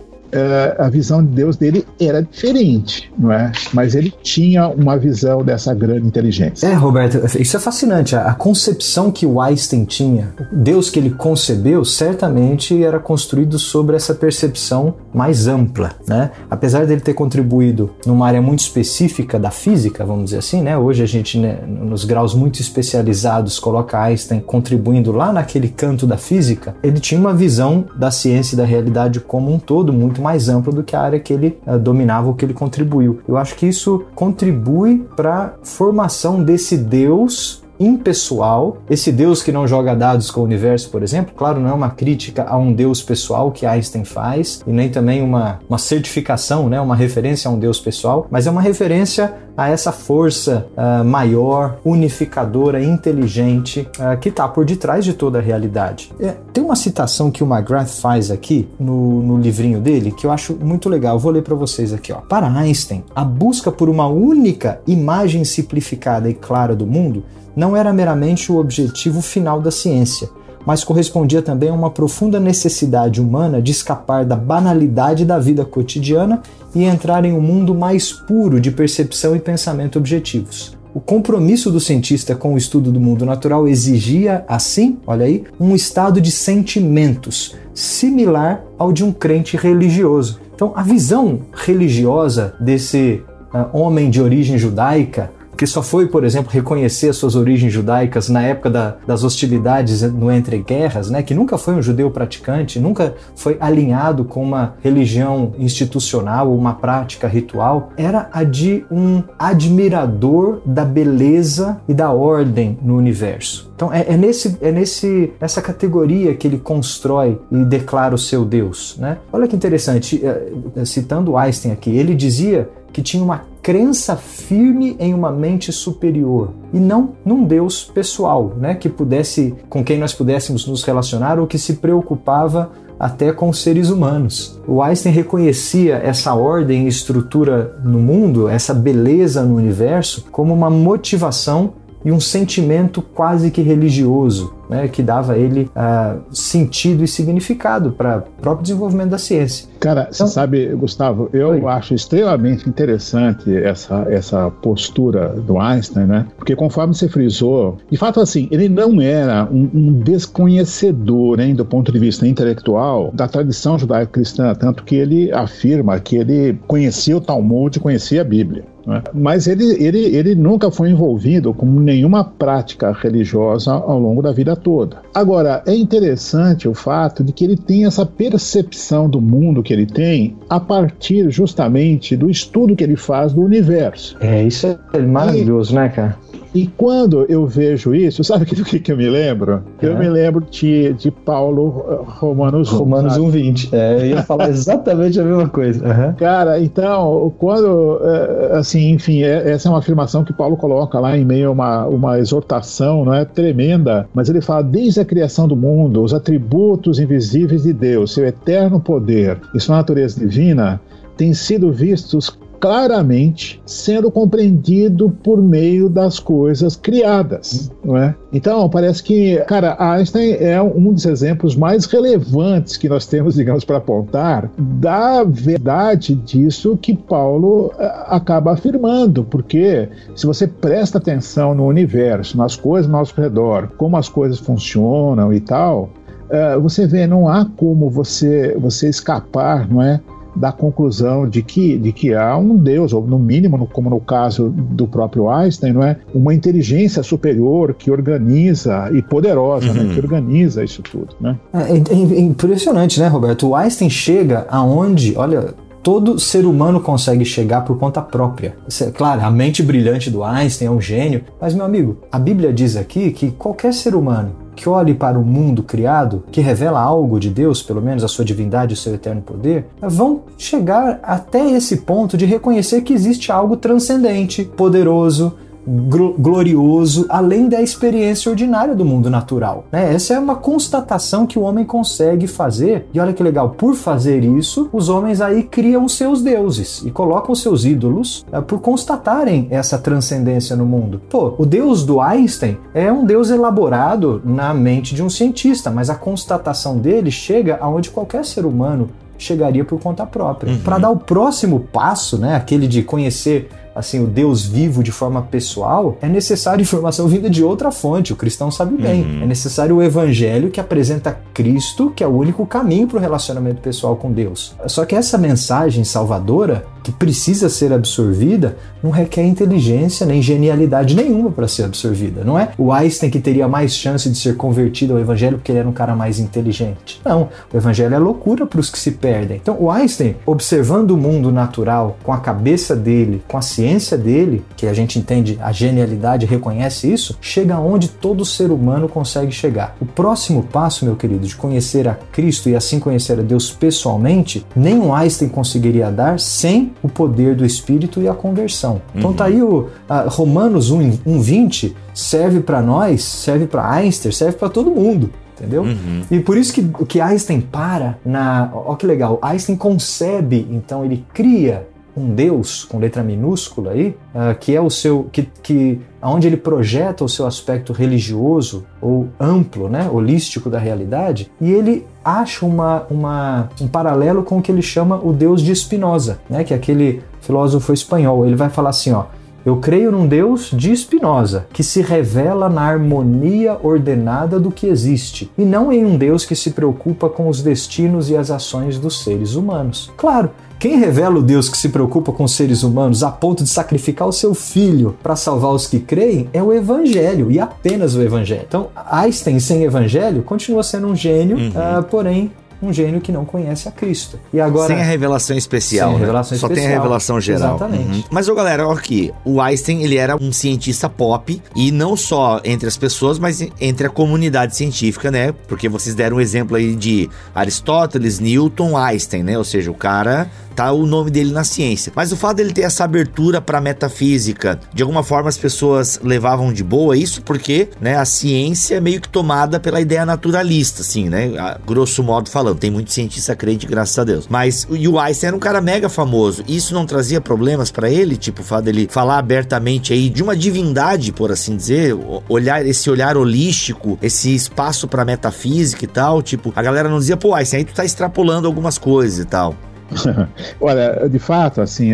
[0.78, 3.52] a visão de Deus dele era diferente, não é?
[3.74, 6.68] Mas ele tinha uma visão dessa grande inteligência.
[6.68, 8.16] É, Roberto, isso é fascinante.
[8.16, 14.14] A, concepção que o Einstein tinha, Deus que ele concebeu, certamente era construído sobre essa
[14.14, 16.32] percepção mais ampla, né?
[16.50, 20.78] Apesar dele ter contribuído numa área muito específica da física, vamos dizer assim, né?
[20.78, 26.18] Hoje a gente, né, nos graus muito especializados, coloca Einstein contribuindo lá naquele canto da
[26.18, 26.76] física.
[26.84, 30.74] Ele tinha uma visão da ciência e da realidade como um todo muito mais amplo
[30.74, 33.20] do que a área que ele uh, dominava ou que ele contribuiu.
[33.28, 39.68] Eu acho que isso contribui para a formação desse Deus impessoal, esse Deus que não
[39.68, 43.02] joga dados com o universo, por exemplo, claro, não é uma crítica a um Deus
[43.02, 47.60] pessoal que Einstein faz, e nem também uma, uma certificação, né, uma referência a um
[47.60, 54.30] Deus pessoal, mas é uma referência a essa força uh, maior, unificadora, inteligente, uh, que
[54.30, 56.12] está por detrás de toda a realidade.
[56.20, 60.32] É, tem uma citação que o McGrath faz aqui no, no livrinho dele que eu
[60.32, 61.16] acho muito legal.
[61.16, 62.12] Eu vou ler para vocês aqui.
[62.12, 62.18] Ó.
[62.18, 67.24] Para Einstein, a busca por uma única imagem simplificada e clara do mundo
[67.56, 70.30] não era meramente o objetivo final da ciência,
[70.66, 76.42] mas correspondia também a uma profunda necessidade humana de escapar da banalidade da vida cotidiana
[76.74, 80.78] e entrar em um mundo mais puro de percepção e pensamento objetivos.
[80.94, 85.74] O compromisso do cientista com o estudo do mundo natural exigia, assim, olha aí, um
[85.74, 90.40] estado de sentimentos similar ao de um crente religioso.
[90.54, 96.52] Então, a visão religiosa desse uh, homem de origem judaica que só foi, por exemplo,
[96.52, 101.58] reconhecer suas origens judaicas na época da, das hostilidades no entre guerras, né, que nunca
[101.58, 107.92] foi um judeu praticante, nunca foi alinhado com uma religião institucional ou uma prática ritual,
[107.98, 113.72] era a de um admirador da beleza e da ordem no universo.
[113.76, 118.46] Então é, é, nesse, é nesse essa categoria que ele constrói e declara o seu
[118.46, 118.96] Deus.
[119.00, 119.18] Né?
[119.32, 125.14] Olha que interessante, é, citando Einstein aqui, ele dizia que tinha uma crença firme em
[125.14, 130.68] uma mente superior e não num Deus pessoal, né, que pudesse com quem nós pudéssemos
[130.68, 134.60] nos relacionar ou que se preocupava até com os seres humanos.
[134.68, 140.70] O Einstein reconhecia essa ordem e estrutura no mundo, essa beleza no universo, como uma
[140.70, 141.74] motivação
[142.06, 147.92] e um sentimento quase que religioso, né, que dava a ele uh, sentido e significado
[147.92, 149.68] para o próprio desenvolvimento da ciência.
[149.80, 151.66] Cara, então, você sabe, Gustavo, eu Oi.
[151.66, 156.26] acho extremamente interessante essa, essa postura do Einstein, né?
[156.38, 161.66] Porque conforme você frisou, de fato, assim, ele não era um, um desconhecedor, hein, do
[161.66, 167.22] ponto de vista intelectual, da tradição judaico-cristã, tanto que ele afirma que ele conhecia o
[167.22, 168.73] Talmud, conhecia a Bíblia.
[168.86, 169.02] Né?
[169.14, 174.56] Mas ele, ele, ele nunca foi envolvido com nenhuma prática religiosa ao longo da vida
[174.56, 174.98] toda.
[175.14, 179.86] Agora, é interessante o fato de que ele tem essa percepção do mundo que ele
[179.86, 184.18] tem a partir justamente do estudo que ele faz do universo.
[184.20, 186.18] É, isso é maravilhoso, e, né, cara?
[186.54, 189.64] E quando eu vejo isso, sabe do que, que eu me lembro?
[189.82, 189.88] É.
[189.88, 192.78] Eu me lembro de, de Paulo Romanos 1.
[192.78, 193.76] Romanos 1, 20.
[193.76, 195.86] É, eu ia falar exatamente a mesma coisa.
[195.86, 196.14] Uhum.
[196.14, 201.18] Cara, então, quando, eh, assim, enfim, é, essa é uma afirmação que Paulo coloca lá
[201.18, 205.48] em meio a uma, uma exortação, não é tremenda, mas ele fala, desde a criação
[205.48, 210.80] do mundo, os atributos invisíveis de Deus, seu eterno poder e sua natureza divina,
[211.18, 218.16] têm sido vistos claramente sendo compreendido por meio das coisas criadas, não é?
[218.32, 223.66] Então, parece que, cara, Einstein é um dos exemplos mais relevantes que nós temos, digamos,
[223.66, 231.54] para apontar da verdade disso que Paulo eh, acaba afirmando, porque se você presta atenção
[231.54, 235.90] no universo, nas coisas ao nosso redor, como as coisas funcionam e tal,
[236.24, 240.02] Uh, você vê, não há como você você escapar, não é,
[240.36, 244.50] da conclusão de que, de que há um Deus, ou no mínimo, como no caso
[244.50, 245.98] do próprio Einstein, não é?
[246.14, 249.74] uma inteligência superior que organiza e poderosa, uhum.
[249.74, 249.94] né?
[249.94, 251.16] que organiza isso tudo.
[251.20, 251.38] Né?
[251.54, 253.50] É, é, é impressionante, né, Roberto?
[253.50, 258.56] O Einstein chega aonde, olha, todo ser humano consegue chegar por conta própria.
[258.96, 262.78] Claro, a mente brilhante do Einstein é um gênio, mas meu amigo, a Bíblia diz
[262.78, 267.30] aqui que qualquer ser humano que olhe para o mundo criado, que revela algo de
[267.30, 271.78] Deus, pelo menos a sua divindade e o seu eterno poder, vão chegar até esse
[271.78, 279.10] ponto de reconhecer que existe algo transcendente, poderoso, glorioso além da experiência ordinária do mundo
[279.10, 279.66] natural.
[279.72, 279.94] Né?
[279.94, 284.24] Essa é uma constatação que o homem consegue fazer, e olha que legal, por fazer
[284.24, 289.78] isso, os homens aí criam seus deuses e colocam seus ídolos é, por constatarem essa
[289.78, 291.02] transcendência no mundo.
[291.10, 295.90] Pô, o deus do Einstein é um deus elaborado na mente de um cientista, mas
[295.90, 300.54] a constatação dele chega aonde qualquer ser humano chegaria por conta própria.
[300.54, 300.60] Uhum.
[300.60, 305.22] Para dar o próximo passo, né, aquele de conhecer assim o Deus vivo de forma
[305.22, 308.14] pessoal, é necessário informação vinda de outra fonte.
[308.14, 309.04] O cristão sabe bem.
[309.04, 309.24] Uhum.
[309.24, 313.62] É necessário o evangelho que apresenta Cristo, que é o único caminho para o relacionamento
[313.62, 314.56] pessoal com Deus.
[314.68, 321.32] Só que essa mensagem salvadora que precisa ser absorvida, não requer inteligência nem genialidade nenhuma
[321.32, 322.24] para ser absorvida.
[322.26, 325.60] Não é o Einstein que teria mais chance de ser convertido ao evangelho porque ele
[325.60, 327.02] era um cara mais inteligente.
[327.06, 329.38] Não, o evangelho é loucura para os que se perdem.
[329.42, 333.63] Então, o Einstein, observando o mundo natural com a cabeça dele, com a ciência
[333.98, 339.32] dele, que a gente entende a genialidade, reconhece isso, chega onde todo ser humano consegue
[339.32, 339.76] chegar.
[339.80, 344.46] O próximo passo, meu querido, de conhecer a Cristo e assim conhecer a Deus pessoalmente,
[344.56, 348.82] nem o Einstein conseguiria dar sem o poder do Espírito e a conversão.
[348.96, 349.16] Então uhum.
[349.16, 349.70] tá aí o
[350.08, 355.64] Romanos 1:20 serve para nós, serve para Einstein, serve para todo mundo entendeu?
[355.64, 356.02] Uhum.
[356.10, 358.50] E por isso que, que Einstein para na.
[358.54, 364.38] Olha que legal, Einstein concebe, então ele cria um Deus com letra minúscula aí, uh,
[364.40, 365.08] que é o seu.
[365.12, 371.32] que, que onde ele projeta o seu aspecto religioso ou amplo, né, holístico da realidade,
[371.40, 375.56] e ele acha uma, uma, um paralelo com o que ele chama o Deus de
[375.56, 378.26] Spinoza, né, que é aquele filósofo espanhol.
[378.26, 379.06] Ele vai falar assim, ó.
[379.46, 385.30] Eu creio num Deus de Spinoza, que se revela na harmonia ordenada do que existe,
[385.38, 389.04] e não em um Deus que se preocupa com os destinos e as ações dos
[389.04, 389.92] seres humanos.
[389.98, 393.50] Claro, quem revela o Deus que se preocupa com os seres humanos a ponto de
[393.50, 398.02] sacrificar o seu filho para salvar os que creem é o Evangelho e apenas o
[398.02, 398.46] Evangelho.
[398.48, 401.50] Então, Einstein sem Evangelho continua sendo um gênio, uhum.
[401.50, 402.32] uh, porém
[402.64, 404.20] um gênio que não conhece a Cristo.
[404.34, 406.06] E agora sem a revelação especial, sem a né?
[406.06, 406.68] revelação Só especial.
[406.68, 407.56] tem a revelação geral.
[407.56, 407.98] Exatamente.
[407.98, 408.04] Uhum.
[408.10, 412.40] Mas ô galera, olha aqui, o Einstein, ele era um cientista pop e não só
[412.44, 415.34] entre as pessoas, mas entre a comunidade científica, né?
[415.48, 419.38] Porque vocês deram um exemplo aí de Aristóteles, Newton, Einstein, né?
[419.38, 421.92] Ou seja, o cara tá o nome dele na ciência.
[421.96, 426.54] Mas o fato dele ter essa abertura para metafísica, de alguma forma as pessoas levavam
[426.54, 431.10] de boa isso porque, né, a ciência é meio que tomada pela ideia naturalista, assim,
[431.10, 431.38] né?
[431.38, 434.28] A, grosso modo falando, tem muito cientista crente, graças a Deus.
[434.30, 436.44] Mas o Einstein era um cara mega famoso.
[436.48, 440.36] Isso não trazia problemas para ele, tipo o fato dele falar abertamente aí de uma
[440.36, 441.96] divindade, por assim dizer,
[442.30, 447.18] olhar esse olhar holístico, esse espaço para metafísica e tal, tipo, a galera não dizia,
[447.18, 449.56] pô, Einstein, aí tu tá extrapolando algumas coisas e tal.
[450.60, 451.92] Olha, de fato, assim,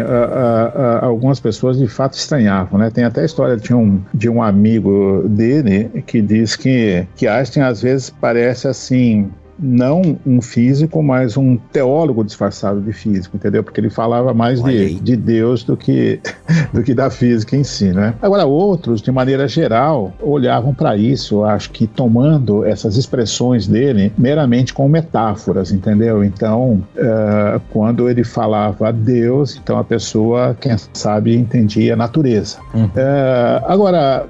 [1.02, 2.90] algumas pessoas de fato estranhavam, né?
[2.90, 7.64] Tem até a história de um, de um amigo dele que diz que, que Einstein
[7.64, 13.64] às vezes parece assim não um físico, mas um teólogo disfarçado de físico, entendeu?
[13.64, 16.20] Porque ele falava mais de, de Deus do que,
[16.74, 18.14] do que da física em si, né?
[18.22, 24.74] Agora, outros, de maneira geral, olhavam para isso, acho que tomando essas expressões dele meramente
[24.74, 26.24] como metáforas, entendeu?
[26.24, 32.57] Então, uh, quando ele falava Deus, então a pessoa, quem sabe, entendia a natureza.
[32.74, 32.86] Uhum.
[32.86, 34.28] Uh, agora,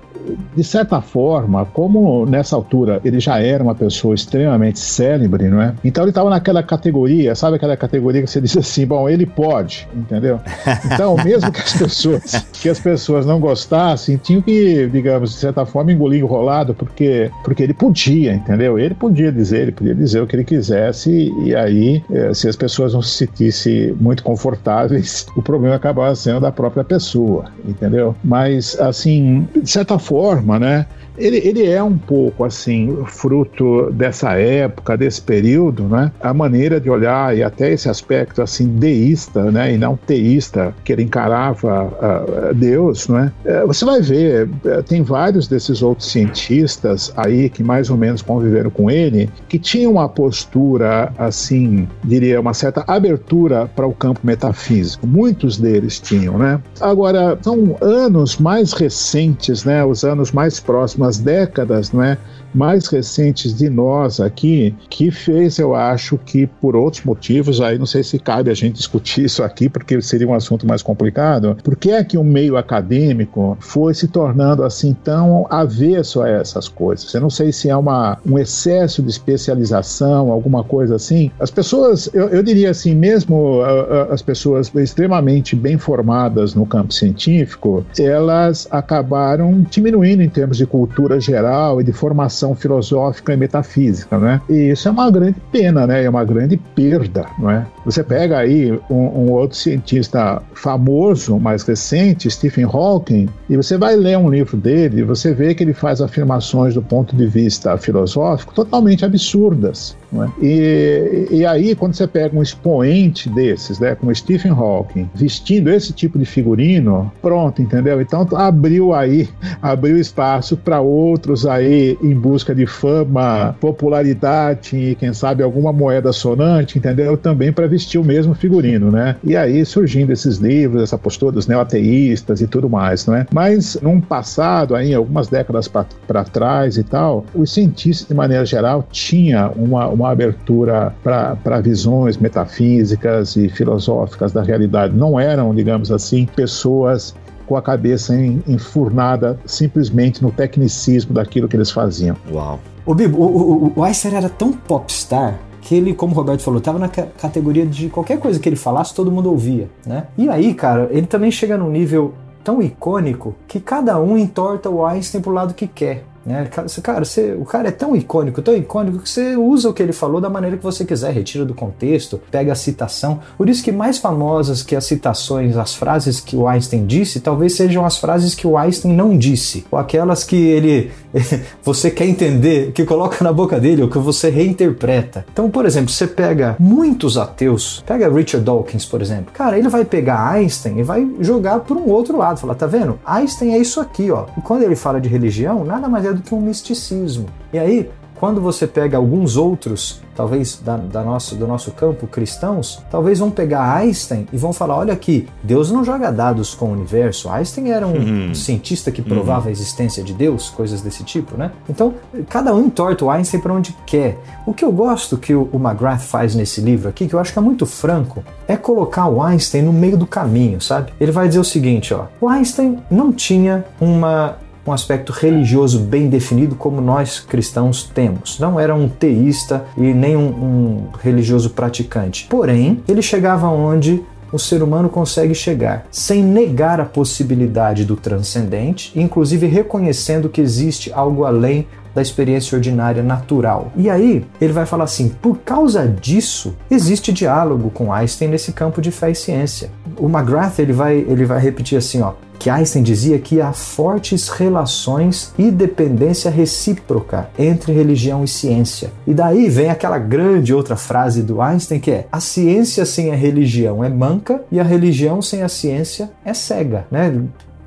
[0.55, 5.73] de certa forma, como nessa altura ele já era uma pessoa extremamente célebre, não é?
[5.83, 9.87] Então ele estava naquela categoria, sabe aquela categoria que você diz assim, bom, ele pode,
[9.95, 10.39] entendeu?
[10.85, 15.65] Então, mesmo que as pessoas que as pessoas não gostassem, tinham que, digamos, de certa
[15.65, 18.77] forma, engolir enrolado, porque porque ele podia, entendeu?
[18.77, 22.55] Ele podia dizer, ele podia dizer o que ele quisesse e aí, eh, se as
[22.55, 28.15] pessoas não se sentissem muito confortáveis, o problema acabava sendo da própria pessoa, entendeu?
[28.23, 30.85] Mas assim, de certa forma forma, né?
[31.19, 36.11] Ele, ele é um pouco assim, fruto dessa época, desse período, né?
[36.19, 39.73] A maneira de olhar e até esse aspecto assim deísta, né?
[39.73, 43.31] E não teísta, que ele encarava uh, Deus, né?
[43.45, 48.21] Uh, você vai ver, uh, tem vários desses outros cientistas aí que mais ou menos
[48.21, 54.21] conviveram com ele, que tinham uma postura assim, diria, uma certa abertura para o campo
[54.23, 55.05] metafísico.
[55.05, 56.61] Muitos deles tinham, né?
[56.79, 59.83] Agora, são anos mais recentes, né?
[59.83, 62.17] Os anos mais próximos umas décadas, não é?
[62.53, 67.85] Mais recentes de nós aqui, que fez, eu acho que por outros motivos, aí não
[67.85, 71.91] sei se cabe a gente discutir isso aqui, porque seria um assunto mais complicado, porque
[71.91, 77.13] é que o meio acadêmico foi se tornando assim tão avesso a essas coisas.
[77.13, 81.31] Eu não sei se é uma, um excesso de especialização, alguma coisa assim.
[81.39, 83.61] As pessoas, eu, eu diria assim, mesmo
[84.09, 91.19] as pessoas extremamente bem formadas no campo científico, elas acabaram diminuindo em termos de cultura
[91.19, 94.41] geral e de formação formação filosófica e metafísica, né?
[94.49, 96.03] E isso é uma grande pena, né?
[96.03, 97.65] É uma grande perda, não é?
[97.85, 103.95] Você pega aí um, um, outro cientista famoso, mais recente, Stephen Hawking, e você vai
[103.95, 107.77] ler um livro dele, e você vê que ele faz afirmações do ponto de vista
[107.77, 109.95] filosófico totalmente absurdas.
[110.13, 110.45] É?
[110.45, 115.93] E, e aí, quando você pega um expoente desses, né, como Stephen Hawking, vestindo esse
[115.93, 118.01] tipo de figurino, pronto, entendeu?
[118.01, 119.29] Então abriu aí,
[119.61, 126.77] abriu espaço para outros aí em busca de fama, popularidade quem sabe alguma moeda sonante,
[126.77, 127.17] entendeu?
[127.17, 129.15] Também para vestir o mesmo figurino, né?
[129.23, 133.25] E aí surgindo esses livros, essa postura dos neoateístas e tudo mais, não é?
[133.31, 138.87] Mas num passado aí, algumas décadas para trás e tal, os cientistas de maneira geral
[138.91, 144.95] tinha uma, uma abertura para visões metafísicas e filosóficas da realidade.
[144.95, 148.15] Não eram, digamos assim, pessoas com a cabeça
[148.47, 152.15] enfurnada simplesmente no tecnicismo daquilo que eles faziam.
[152.31, 152.59] Uau.
[152.85, 156.79] O Bibo, o, o, o era tão popstar que ele, como o Roberto falou, estava
[156.79, 160.05] na categoria de qualquer coisa que ele falasse, todo mundo ouvia, né?
[160.17, 164.85] E aí, cara, ele também chega num nível tão icônico que cada um entorta o
[164.85, 166.05] Einstein pro lado que quer.
[166.25, 166.49] Né?
[166.83, 169.93] Cara, você, o cara é tão icônico, tão icônico que você usa o que ele
[169.93, 173.19] falou da maneira que você quiser, retira do contexto, pega a citação.
[173.37, 177.55] Por isso que mais famosas que as citações, as frases que o Einstein disse, talvez
[177.55, 180.91] sejam as frases que o Einstein não disse, ou aquelas que ele
[181.63, 185.25] você quer entender, que coloca na boca dele, ou que você reinterpreta.
[185.31, 189.31] Então, por exemplo, você pega muitos ateus, pega Richard Dawkins, por exemplo.
[189.33, 192.99] Cara, ele vai pegar Einstein e vai jogar por um outro lado, falar, tá vendo?
[193.05, 194.25] Einstein é isso aqui, ó.
[194.37, 197.27] E quando ele fala de religião, nada mais é do que um misticismo.
[197.51, 197.89] E aí,
[198.19, 203.31] quando você pega alguns outros, talvez da, da nosso, do nosso campo, cristãos, talvez vão
[203.31, 207.29] pegar Einstein e vão falar: olha aqui, Deus não joga dados com o universo.
[207.29, 208.35] Einstein era um uhum.
[208.35, 209.47] cientista que provava uhum.
[209.47, 211.51] a existência de Deus, coisas desse tipo, né?
[211.69, 211.93] Então,
[212.27, 214.17] cada um entorta o Einstein para onde quer.
[214.45, 217.31] O que eu gosto que o, o McGrath faz nesse livro aqui, que eu acho
[217.31, 220.91] que é muito franco, é colocar o Einstein no meio do caminho, sabe?
[220.99, 224.35] Ele vai dizer o seguinte: ó, o Einstein não tinha uma
[224.69, 228.39] um aspecto religioso bem definido como nós cristãos temos.
[228.39, 232.27] Não era um teísta e nem um, um religioso praticante.
[232.29, 238.91] Porém, ele chegava onde o ser humano consegue chegar, sem negar a possibilidade do transcendente,
[238.95, 243.71] inclusive reconhecendo que existe algo além da experiência ordinária natural.
[243.75, 248.81] E aí ele vai falar assim: por causa disso, existe diálogo com Einstein nesse campo
[248.81, 249.71] de fé e ciência.
[249.97, 254.29] O McGrath ele vai, ele vai repetir assim: ó, que Einstein dizia que há fortes
[254.29, 258.91] relações e dependência recíproca entre religião e ciência.
[259.05, 263.15] E daí vem aquela grande outra frase do Einstein que é: a ciência sem a
[263.15, 267.13] religião é manca e a religião sem a ciência é cega, né?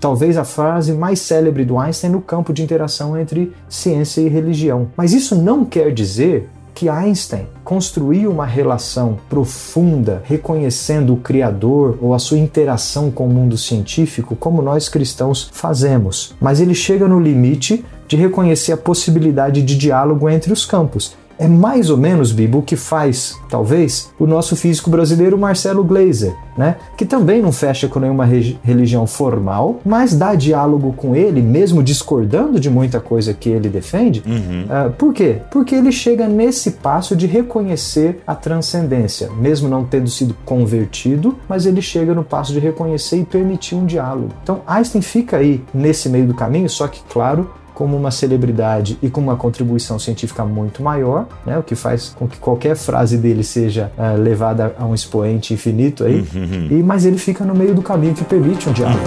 [0.03, 4.89] Talvez a frase mais célebre do Einstein no campo de interação entre ciência e religião.
[4.97, 12.15] Mas isso não quer dizer que Einstein construiu uma relação profunda, reconhecendo o Criador ou
[12.15, 16.35] a sua interação com o mundo científico, como nós cristãos fazemos.
[16.41, 21.17] Mas ele chega no limite de reconhecer a possibilidade de diálogo entre os campos.
[21.39, 26.35] É mais ou menos, Bibo, o que faz, talvez, o nosso físico brasileiro Marcelo Gleiser,
[26.57, 26.77] né?
[26.97, 28.25] que também não fecha com nenhuma
[28.63, 34.23] religião formal, mas dá diálogo com ele, mesmo discordando de muita coisa que ele defende.
[34.27, 34.65] Uhum.
[34.65, 35.39] Uh, por quê?
[35.51, 41.67] Porque ele chega nesse passo de reconhecer a transcendência, mesmo não tendo sido convertido, mas
[41.67, 44.31] ele chega no passo de reconhecer e permitir um diálogo.
[44.43, 47.51] Então Einstein fica aí nesse meio do caminho, só que, claro,
[47.83, 52.29] como uma celebridade e com uma contribuição científica muito maior, né, o que faz com
[52.29, 56.69] que qualquer frase dele seja uh, levada a um expoente infinito aí, uhum.
[56.71, 59.03] e, mas ele fica no meio do caminho que permite um diálogo.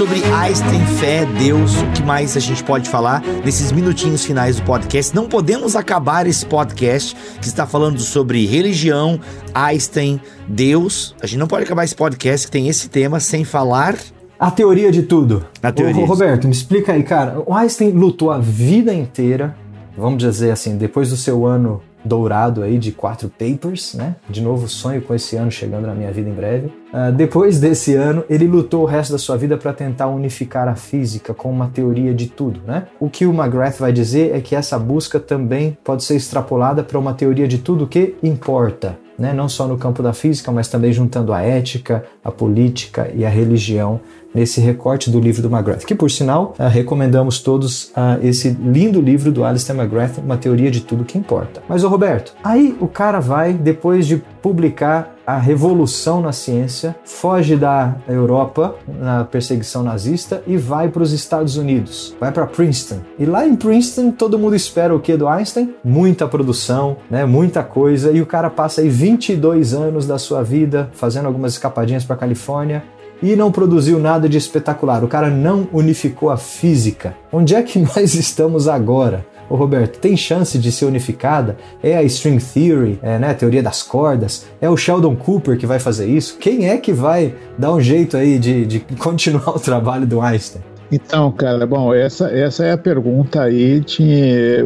[0.00, 4.62] Sobre Einstein, fé, Deus, o que mais a gente pode falar nesses minutinhos finais do
[4.62, 5.14] podcast.
[5.14, 9.20] Não podemos acabar esse podcast que está falando sobre religião,
[9.52, 11.14] Einstein, Deus.
[11.20, 13.94] A gente não pode acabar esse podcast que tem esse tema sem falar
[14.38, 15.44] a teoria de tudo.
[15.62, 16.02] A teoria.
[16.02, 17.38] Ô, Roberto, me explica aí, cara.
[17.44, 19.54] O Einstein lutou a vida inteira,
[19.98, 24.16] vamos dizer assim, depois do seu ano dourado aí de quatro papers, né?
[24.28, 26.66] De novo, sonho com esse ano chegando na minha vida em breve.
[26.92, 30.74] Uh, depois desse ano, ele lutou o resto da sua vida para tentar unificar a
[30.74, 32.86] física com uma teoria de tudo, né?
[32.98, 36.98] O que o McGrath vai dizer é que essa busca também pode ser extrapolada para
[36.98, 39.32] uma teoria de tudo que importa, né?
[39.32, 43.28] Não só no campo da física, mas também juntando a ética, a política e a
[43.28, 44.00] religião
[44.34, 49.30] nesse recorte do livro do McGrath, que por sinal uh, recomendamos todos esse lindo livro
[49.30, 51.62] do Alistair McGrath, Uma Teoria de Tudo que Importa.
[51.68, 57.54] Mas, ô Roberto, aí o cara vai, depois de publicar a revolução na ciência, foge
[57.54, 63.00] da Europa na perseguição nazista e vai para os Estados Unidos, vai para Princeton.
[63.16, 65.72] E lá em Princeton todo mundo espera o que do Einstein?
[65.84, 67.24] Muita produção, né?
[67.24, 72.04] Muita coisa e o cara passa aí 22 anos da sua vida fazendo algumas escapadinhas
[72.04, 72.82] para Califórnia
[73.22, 75.04] e não produziu nada de espetacular.
[75.04, 77.16] O cara não unificou a física.
[77.32, 79.24] Onde é que nós estamos agora?
[79.50, 81.56] ô Roberto, tem chance de ser unificada?
[81.82, 84.46] É a string theory, é, né, a teoria das cordas?
[84.60, 86.38] É o Sheldon Cooper que vai fazer isso?
[86.38, 90.62] Quem é que vai dar um jeito aí de, de continuar o trabalho do Einstein?
[90.92, 94.56] Então, cara, bom, essa, essa é a pergunta aí de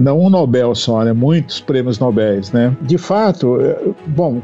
[0.00, 1.12] não um Nobel só, né?
[1.14, 2.76] Muitos prêmios Nobel, né?
[2.82, 3.58] De fato,
[4.06, 4.42] bom,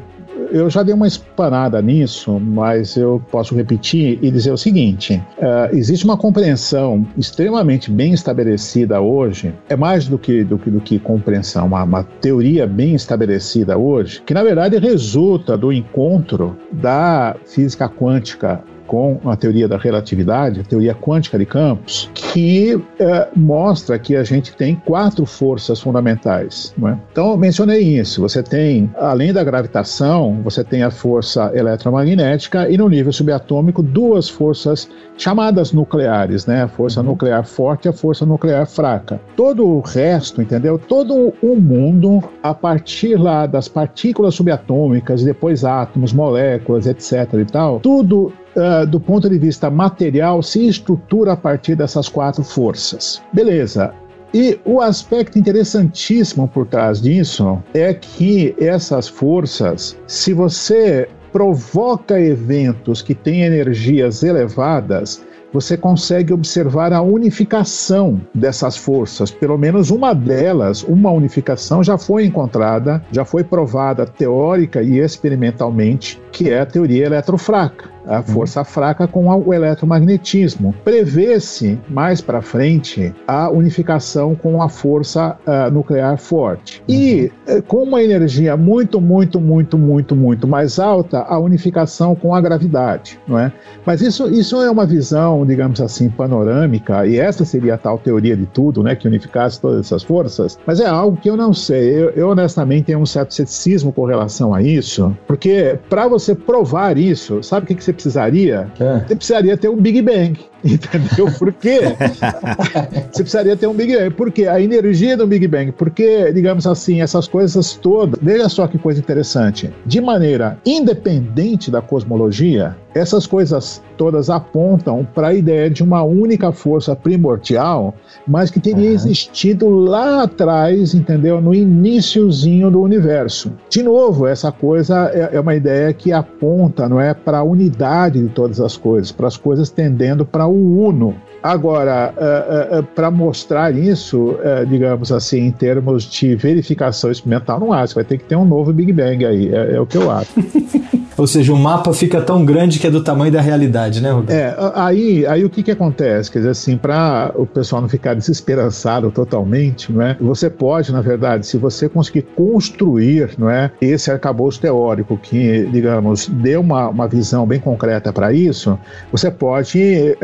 [0.50, 5.74] eu já dei uma espanada nisso, mas eu posso repetir e dizer o seguinte: uh,
[5.74, 10.98] existe uma compreensão extremamente bem estabelecida hoje, é mais do que, do que, do que
[10.98, 17.88] compreensão, uma, uma teoria bem estabelecida hoje, que na verdade resulta do encontro da física
[17.88, 24.16] quântica com a teoria da relatividade, a teoria quântica de campos, que é, mostra que
[24.16, 26.74] a gente tem quatro forças fundamentais.
[26.84, 26.96] É?
[27.12, 28.20] Então, eu mencionei isso.
[28.20, 34.28] Você tem, além da gravitação, você tem a força eletromagnética e no nível subatômico, duas
[34.28, 36.64] forças chamadas nucleares, né?
[36.64, 37.10] A força uhum.
[37.10, 39.20] nuclear forte e a força nuclear fraca.
[39.36, 40.80] Todo o resto, entendeu?
[40.80, 47.34] Todo o mundo, a partir lá das partículas subatômicas, depois átomos, moléculas, etc.
[47.34, 52.42] e tal, tudo uh, do ponto de vista material, se estrutura a partir dessas quatro
[52.42, 53.22] forças.
[53.32, 53.92] Beleza.
[54.32, 63.02] E o aspecto interessantíssimo por trás disso é que essas forças, se você provoca eventos
[63.02, 69.32] que têm energias elevadas, você consegue observar a unificação dessas forças.
[69.32, 76.20] Pelo menos uma delas, uma unificação, já foi encontrada, já foi provada teórica e experimentalmente,
[76.30, 78.22] que é a teoria eletrofraca a uhum.
[78.22, 80.74] força fraca com o eletromagnetismo.
[80.84, 86.82] Prevê-se mais para frente a unificação com a força uh, nuclear forte.
[86.88, 92.34] E uh, com uma energia muito, muito, muito, muito, muito mais alta, a unificação com
[92.34, 93.52] a gravidade, não é?
[93.84, 98.36] Mas isso, isso é uma visão, digamos assim, panorâmica, e essa seria a tal teoria
[98.36, 100.58] de tudo, né, que unificasse todas essas forças.
[100.66, 101.90] Mas é algo que eu não sei.
[101.90, 106.96] Eu, eu honestamente tenho um certo ceticismo com relação a isso, porque para você provar
[106.98, 108.66] isso, sabe o que, que você precisaria?
[108.78, 109.00] É.
[109.00, 110.38] Você precisaria ter um Big Bang.
[110.64, 111.30] Entendeu?
[111.38, 111.80] Por quê?
[113.10, 114.10] você precisaria ter um Big Bang.
[114.10, 114.46] Por quê?
[114.46, 115.72] A energia do Big Bang.
[115.72, 118.18] Porque, digamos assim, essas coisas todas.
[118.22, 119.72] Veja só que coisa interessante.
[119.86, 126.50] De maneira independente da cosmologia, essas coisas todas apontam para a ideia de uma única
[126.52, 127.94] força primordial,
[128.26, 128.94] mas que teria uhum.
[128.94, 131.40] existido lá atrás, entendeu?
[131.40, 133.52] No iníciozinho do universo.
[133.68, 138.22] De novo, essa coisa é, é uma ideia que aponta, não é, para a unidade
[138.22, 141.29] de todas as coisas, para as coisas tendendo para o uno.
[141.42, 144.36] Agora, uh, uh, uh, para mostrar isso,
[144.68, 147.94] digamos assim, em termos de verificação experimental, não acho.
[147.94, 149.54] Vai ter que ter um novo Big Bang aí.
[149.54, 150.30] É, é o que eu acho.
[151.20, 154.30] Ou seja, o mapa fica tão grande que é do tamanho da realidade, né, Roberto?
[154.32, 156.30] É, aí, aí o que que acontece?
[156.30, 160.16] Quer dizer, assim, para o pessoal não ficar desesperançado totalmente, não é?
[160.18, 166.26] Você pode, na verdade, se você conseguir construir, não é, esse arcabouço teórico que, digamos,
[166.26, 168.78] dê uma, uma visão bem concreta para isso,
[169.12, 170.16] você pode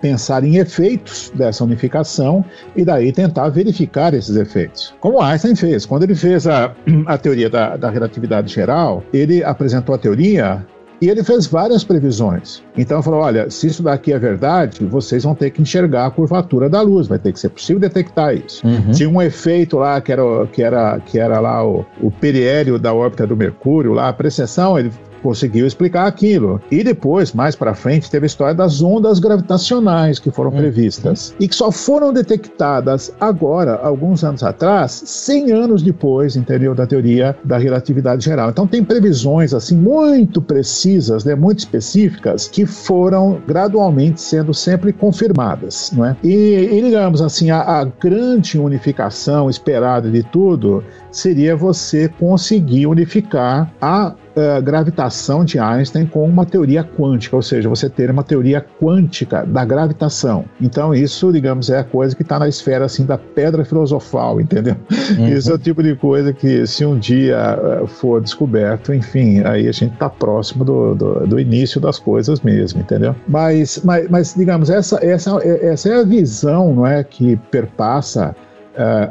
[0.00, 2.44] pensar em efeitos dessa unificação
[2.76, 4.94] e daí tentar verificar esses efeitos.
[5.00, 5.86] Como Einstein fez.
[5.86, 6.72] Quando ele fez a,
[7.06, 10.64] a teoria da, da relatividade geral, ele apresentou a teoria
[11.00, 12.62] e ele fez várias previsões.
[12.76, 16.68] Então falou: olha, se isso daqui é verdade, vocês vão ter que enxergar a curvatura
[16.68, 18.66] da luz, vai ter que ser possível detectar isso.
[18.66, 18.90] Uhum.
[18.90, 22.92] Tinha um efeito lá que era, que era, que era lá o, o periélio da
[22.92, 24.92] órbita do Mercúrio, lá a precessão, ele
[25.22, 26.60] conseguiu explicar aquilo.
[26.70, 30.56] E depois, mais para frente, teve a história das ondas gravitacionais que foram hum.
[30.56, 36.86] previstas e que só foram detectadas agora, alguns anos atrás, 100 anos depois, entendeu, da
[36.86, 38.50] teoria da relatividade geral.
[38.50, 45.90] Então tem previsões assim muito precisas, né, muito específicas que foram gradualmente sendo sempre confirmadas,
[45.92, 46.16] não é?
[46.22, 53.72] E, e digamos assim, a, a grande unificação esperada de tudo seria você conseguir unificar
[53.80, 58.64] a uh, gravitação de Einstein com uma teoria quântica, ou seja, você ter uma teoria
[58.80, 60.44] quântica da gravitação.
[60.60, 64.76] Então, isso, digamos, é a coisa que está na esfera assim da pedra filosofal, entendeu?
[65.18, 65.28] Uhum.
[65.28, 69.68] Isso é o tipo de coisa que, se um dia uh, for descoberto, enfim, aí
[69.68, 73.14] a gente está próximo do, do, do, início das coisas mesmo, entendeu?
[73.26, 78.34] Mas, mas, mas digamos, essa, essa, essa é a visão não é, que perpassa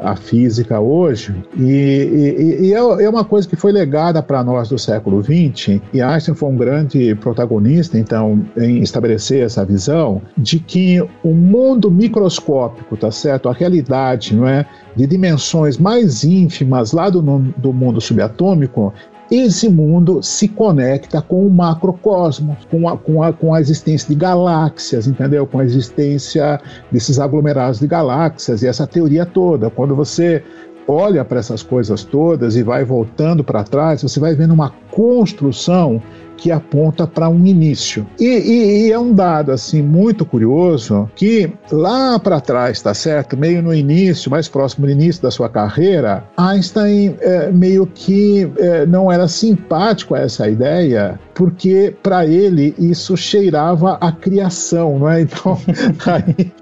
[0.02, 4.68] a física hoje, e, e, e, é, é uma coisa que foi legada para nós
[4.68, 10.58] do século XX, e Einstein foi um grande protagonista, então, em estabelecer essa visão de
[10.58, 13.48] que o mundo microscópico, tá certo?
[13.48, 14.64] A realidade, não é?
[14.96, 18.92] De dimensões mais ínfimas lá do, do mundo subatômico
[19.30, 24.14] esse mundo se conecta com o macrocosmos, com a, com a, com a existência de
[24.16, 25.46] galáxias, entendeu?
[25.46, 26.60] Com a existência
[26.90, 29.70] desses aglomerados de galáxias e essa teoria toda.
[29.70, 30.42] Quando você
[30.88, 36.02] olha para essas coisas todas e vai voltando para trás, você vai vendo uma construção
[36.40, 38.06] que aponta para um início.
[38.18, 43.36] E, e, e, é um dado assim muito curioso que lá para trás, tá certo,
[43.36, 48.86] meio no início, mais próximo do início da sua carreira, Einstein é, meio que é,
[48.86, 55.20] não era simpático a essa ideia, porque para ele isso cheirava a criação, não é?
[55.30, 55.58] Então
[56.06, 56.52] aí,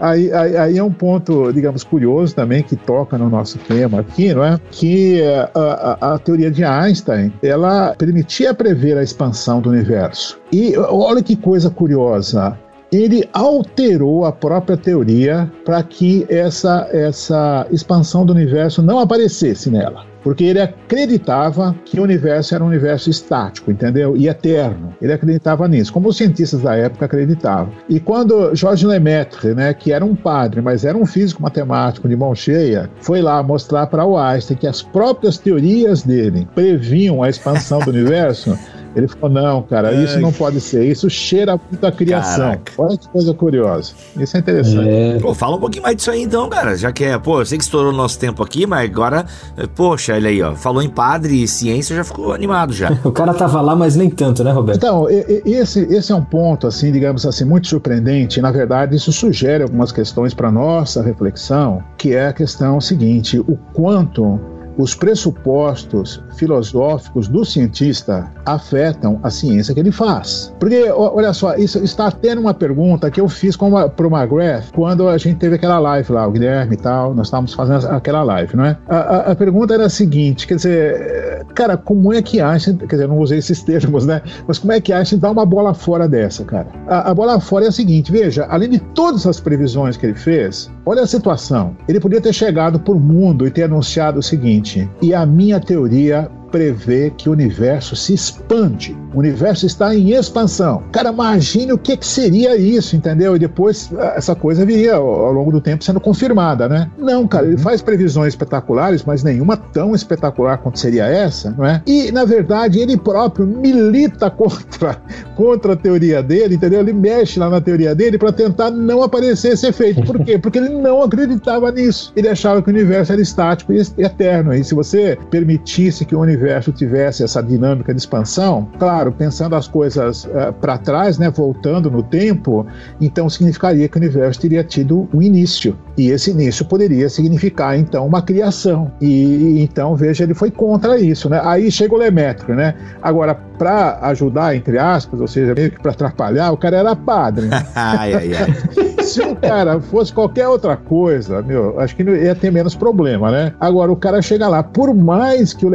[0.00, 4.32] aí, aí, aí, é um ponto, digamos, curioso também que toca no nosso tema aqui,
[4.32, 4.58] não é?
[4.70, 5.22] Que
[5.54, 10.38] a, a, a teoria de Einstein ela permitia prever a expansão expansão do universo.
[10.52, 12.58] E olha que coisa curiosa.
[12.92, 20.04] Ele alterou a própria teoria para que essa, essa expansão do universo não aparecesse nela
[20.26, 24.16] porque ele acreditava que o universo era um universo estático, entendeu?
[24.16, 24.92] E eterno.
[25.00, 27.72] Ele acreditava nisso, como os cientistas da época acreditavam.
[27.88, 32.16] E quando Georges Lemaitre, né, que era um padre, mas era um físico matemático de
[32.16, 37.28] mão cheia, foi lá mostrar para o Einstein que as próprias teorias dele previam a
[37.28, 38.58] expansão do universo,
[38.96, 40.04] ele falou: não, cara, Ai.
[40.04, 40.84] isso não pode ser.
[40.84, 42.46] Isso cheira muito a criação.
[42.46, 42.72] Caraca.
[42.78, 43.92] Olha que coisa curiosa.
[44.18, 44.88] Isso é interessante.
[44.88, 45.18] É.
[45.20, 46.74] Pô, fala um pouquinho mais disso aí então, cara.
[46.74, 49.26] Já que é, pô, eu sei que estourou o nosso tempo aqui, mas agora,
[49.74, 50.54] poxa, olha aí, ó.
[50.54, 52.90] Falou em padre e ciência, já ficou animado já.
[53.04, 54.78] o cara tava lá, mas nem tanto, né, Roberto?
[54.78, 58.40] Então, esse, esse é um ponto, assim, digamos assim, muito surpreendente.
[58.40, 63.58] Na verdade, isso sugere algumas questões para nossa reflexão, que é a questão seguinte: o
[63.74, 64.40] quanto
[64.78, 70.54] os pressupostos filosóficos do cientista afetam a ciência que ele faz.
[70.58, 75.08] Porque, olha só, isso está até numa pergunta que eu fiz para o McGrath quando
[75.08, 78.56] a gente teve aquela live lá, o Guilherme e tal, nós estávamos fazendo aquela live,
[78.56, 78.76] não é?
[78.88, 82.96] A, a, a pergunta era a seguinte, quer dizer, cara, como é que Einstein, quer
[82.96, 84.22] dizer, não usei esses termos, né?
[84.46, 86.68] Mas como é que Einstein dá uma bola fora dessa, cara?
[86.86, 90.14] A, a bola fora é a seguinte, veja, além de todas as previsões que ele
[90.14, 91.76] fez, olha a situação.
[91.88, 95.60] Ele podia ter chegado por mundo e ter anunciado o seguinte, seguinte, e a minha
[95.60, 98.96] teoria prevê que o universo se expande.
[99.14, 100.82] O universo está em expansão.
[100.92, 103.36] Cara, imagine o que, que seria isso, entendeu?
[103.36, 106.90] E depois ah, essa coisa viria ao, longo do tempo sendo confirmada, né?
[106.98, 107.62] Não, cara, ele uhum.
[107.62, 111.82] faz previsões espetaculares, mas nenhuma tão espetacular quanto seria essa, não é?
[111.86, 114.96] E, na verdade, ele próprio milita contra,
[115.34, 116.80] contra a teoria dele, entendeu?
[116.80, 120.02] Ele mexe lá na teoria dele para tentar não aparecer esse efeito.
[120.02, 120.38] Por quê?
[120.38, 122.12] Porque ele não acreditava nisso.
[122.16, 124.54] Ele achava que o universo era estático e eterno.
[124.54, 129.56] E se você permitisse que o universo universo tivesse essa dinâmica de expansão, claro, pensando
[129.56, 132.66] as coisas uh, eh, para trás, né, voltando no tempo,
[133.00, 135.76] então significaria que o universo teria tido um início.
[135.96, 138.92] E esse início poderia significar, então, uma criação.
[139.00, 141.28] E então, veja, ele foi contra isso.
[141.28, 141.40] Né?
[141.42, 142.52] Aí chega o Lemaitre.
[142.52, 142.74] Né?
[143.02, 147.48] Agora, para ajudar, entre aspas, ou seja, meio que para atrapalhar, o cara era padre.
[147.74, 148.96] Ai, ai, ai.
[149.06, 153.52] Se o cara fosse qualquer outra coisa, meu, acho que ia ter menos problema, né?
[153.60, 155.68] Agora, o cara chega lá, por mais que o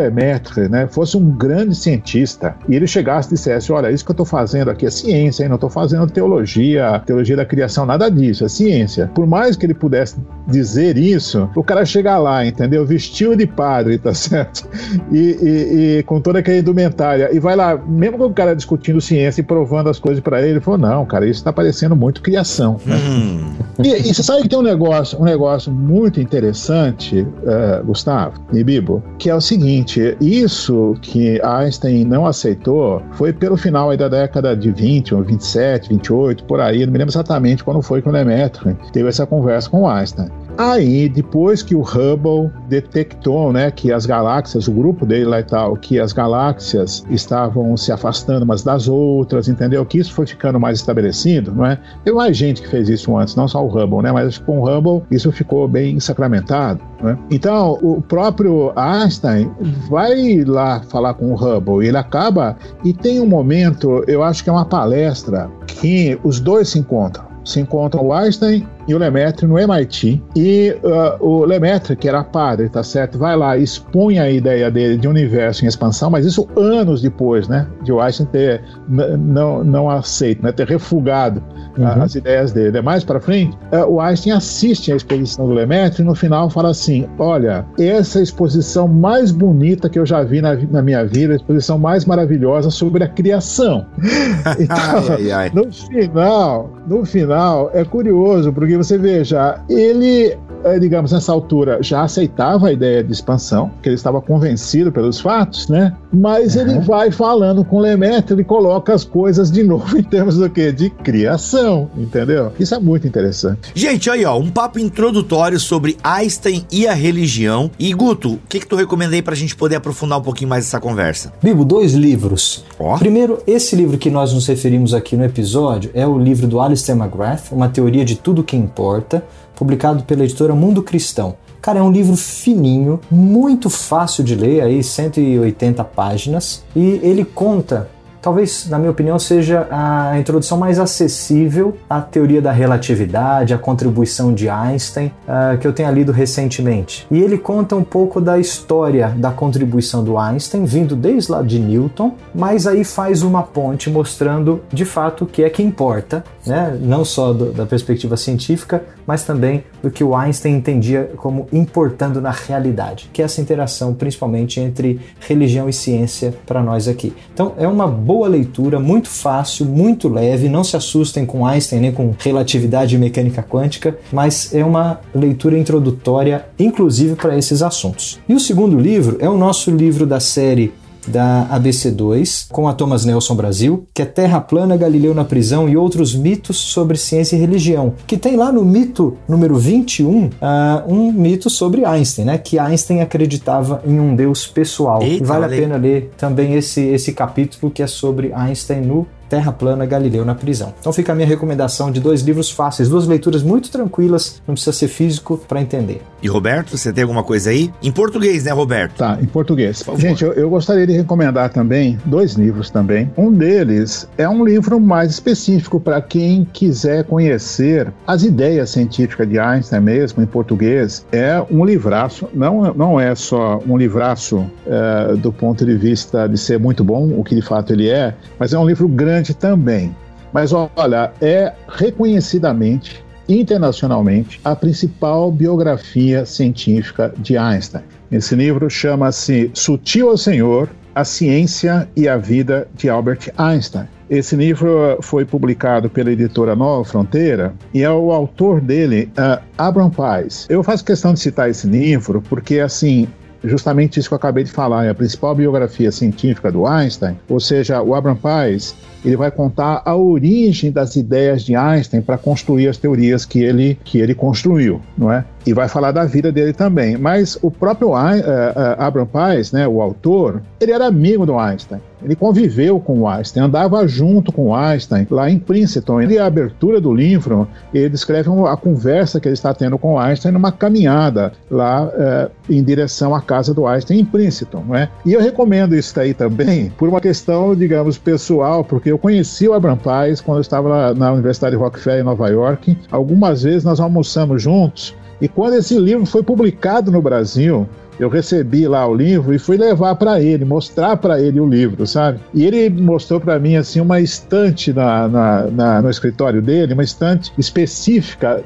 [0.58, 4.26] Né, fosse um grande cientista, e ele chegasse e dissesse: Olha, isso que eu estou
[4.26, 5.49] fazendo aqui é ciência, hein?
[5.49, 9.10] não estou fazendo teologia, teologia da criação, nada disso, é ciência.
[9.14, 12.86] Por mais que ele pudesse dizer isso, o cara chega lá, entendeu?
[12.86, 14.68] Vestiu de padre, tá certo?
[15.12, 18.99] E, e, e com toda aquela indumentária, e vai lá, mesmo com o cara discutindo
[18.99, 22.22] ciência e provando as coisas para ele, ele falou: Não, cara, isso está parecendo muito
[22.22, 22.80] criação.
[22.86, 22.95] Né?
[22.95, 23.54] Hum.
[23.84, 28.64] E, e, você sabe que tem um negócio, um negócio muito interessante, uh, Gustavo e
[28.64, 34.56] Bibo, que é o seguinte: isso que Einstein não aceitou foi pelo final da década
[34.56, 38.12] de 20, ou 27, 28, por aí, não me lembro exatamente quando foi que o
[38.12, 40.30] Lemaitre teve essa conversa com Einstein.
[40.58, 45.43] Aí, depois que o Hubble detectou, né, que as galáxias, o grupo dele lá e
[45.43, 49.86] tal, que as galáxias estavam se afastando umas das outras, entendeu?
[49.86, 51.80] Que isso foi ficando mais estabelecido, não é?
[52.04, 54.12] Tem mais gente que fez isso antes, não só o Hubble, né?
[54.12, 57.18] Mas com o Hubble isso ficou bem sacramentado, né?
[57.30, 59.52] Então, o próprio Einstein
[59.89, 64.49] vai lá falar com o Hubble ele acaba e tem um momento, eu acho que
[64.49, 69.46] é uma palestra que os dois se encontram se encontram o Einstein e o Lemaitre
[69.46, 70.22] no MIT.
[70.36, 74.98] E uh, o Lemaitre, que era padre, tá certo, vai lá, expõe a ideia dele
[74.98, 80.44] de universo em expansão, mas isso anos depois, né, de Einstein ter não, não aceito,
[80.44, 81.42] né, ter refugado
[81.78, 82.04] uhum.
[82.04, 82.78] as ideias dele.
[82.78, 86.50] É mais para frente, uh, o Einstein assiste a exposição do Lemaitre e no final
[86.50, 90.82] fala assim: olha, essa é a exposição mais bonita que eu já vi na, na
[90.82, 93.86] minha vida, a exposição mais maravilhosa sobre a criação.
[94.60, 95.52] então, ai, ai, ai.
[95.54, 100.38] no final, no final, é curioso, porque você veja, ele
[100.80, 105.68] digamos, nessa altura já aceitava a ideia de expansão, que ele estava convencido pelos fatos,
[105.68, 105.93] né?
[106.12, 106.62] mas uhum.
[106.62, 110.72] ele vai falando com Lemaitre e coloca as coisas de novo em termos do quê?
[110.72, 112.51] De criação, entendeu?
[112.59, 113.72] Isso é muito interessante.
[113.74, 117.72] Gente, aí ó, um papo introdutório sobre Einstein e a religião.
[117.80, 120.80] E Guto, o que que tu recomendei pra gente poder aprofundar um pouquinho mais essa
[120.80, 121.32] conversa?
[121.41, 122.66] Bibo, dois livros.
[122.78, 122.97] Oh.
[122.97, 126.97] Primeiro, esse livro que nós nos referimos aqui no episódio é o livro do Alistair
[126.97, 129.24] McGrath, Uma Teoria de Tudo que Importa,
[129.62, 131.36] publicado pela editora Mundo Cristão.
[131.62, 137.88] Cara, é um livro fininho, muito fácil de ler, aí 180 páginas, e ele conta
[138.22, 144.34] talvez, na minha opinião, seja a introdução mais acessível à teoria da relatividade, à contribuição
[144.34, 147.07] de Einstein, uh, que eu tenha lido recentemente.
[147.09, 151.59] E ele conta um pouco da história da contribuição do Einstein, vindo desde lá de
[151.59, 156.78] Newton, mas aí faz uma ponte mostrando de fato o que é que importa, né?
[156.80, 162.22] não só do, da perspectiva científica, mas também do que o Einstein entendia como importando
[162.22, 167.13] na realidade, que é essa interação principalmente entre religião e ciência para nós aqui.
[167.34, 170.49] Então é uma boa leitura, muito fácil, muito leve.
[170.49, 175.57] Não se assustem com Einstein nem com relatividade e mecânica quântica, mas é uma leitura
[175.57, 178.20] introdutória, inclusive para esses assuntos.
[178.28, 180.74] E o segundo livro é o nosso livro da série
[181.08, 185.76] da ABC2 com a Thomas Nelson Brasil, que é Terra Plana, Galileu na Prisão e
[185.78, 190.84] outros mitos sobre ciência e religião, que tem lá no mito número 21 uh, ah,
[190.88, 192.38] um mito sobre Einstein, né?
[192.38, 195.02] Que Einstein acreditava em um Deus pessoal.
[195.02, 199.54] Eita, vale a pena ler também esse, esse capítulo que é sobre Einstein no Terra
[199.54, 200.74] Plana, Galileu na Prisão.
[200.78, 204.74] Então fica a minha recomendação de dois livros fáceis, duas leituras muito tranquilas, não precisa
[204.74, 206.02] ser físico para entender.
[206.22, 207.72] E Roberto, você tem alguma coisa aí?
[207.82, 208.98] Em português, né, Roberto?
[208.98, 209.86] Tá, em português.
[209.96, 213.10] Gente, eu, eu gostaria de recomendar também dois livros também.
[213.18, 219.40] Um deles é um livro mais específico para quem quiser conhecer as ideias científicas de
[219.40, 221.06] Einstein mesmo, em português.
[221.10, 226.38] É um livraço, não, não é só um livraço é, do ponto de vista de
[226.38, 229.95] ser muito bom, o que de fato ele é, mas é um livro grande também.
[230.34, 237.84] Mas olha, é reconhecidamente, internacionalmente, a principal biografia científica de Einstein.
[238.11, 243.88] Esse livro chama-se Sutil ao Senhor, a Ciência e a Vida de Albert Einstein.
[244.09, 249.89] Esse livro foi publicado pela editora Nova Fronteira e é o autor dele, uh, Abraham
[249.89, 250.45] Pais.
[250.49, 253.07] Eu faço questão de citar esse livro porque, assim,
[253.44, 257.39] justamente isso que eu acabei de falar, é a principal biografia científica do Einstein, ou
[257.39, 262.68] seja, o Abraham Pais, ele vai contar a origem das ideias de Einstein para construir
[262.68, 265.26] as teorias que ele, que ele construiu, não é?
[265.46, 266.98] E vai falar da vida dele também.
[266.98, 271.82] Mas o próprio uh, uh, Abraham Pais, né, o autor, ele era amigo do Einstein.
[272.04, 276.02] Ele conviveu com o Einstein, andava junto com o Einstein lá em Princeton.
[276.02, 280.00] E a abertura do livro, ele descreve a conversa que ele está tendo com o
[280.00, 284.64] Einstein numa caminhada lá uh, em direção à casa do Einstein em Princeton.
[284.68, 284.89] Né?
[285.06, 289.54] E eu recomendo isso daí também por uma questão, digamos, pessoal, porque eu conheci o
[289.54, 292.78] Abraham Pais quando eu estava na Universidade de Rockefeller em Nova York.
[292.92, 297.69] Algumas vezes nós almoçamos juntos e quando esse livro foi publicado no Brasil,
[298.00, 301.86] eu recebi lá o livro e fui levar para ele, mostrar para ele o livro,
[301.86, 302.20] sabe?
[302.34, 306.84] E ele mostrou para mim assim uma estante na, na, na, no escritório dele, uma
[306.84, 308.44] estante específica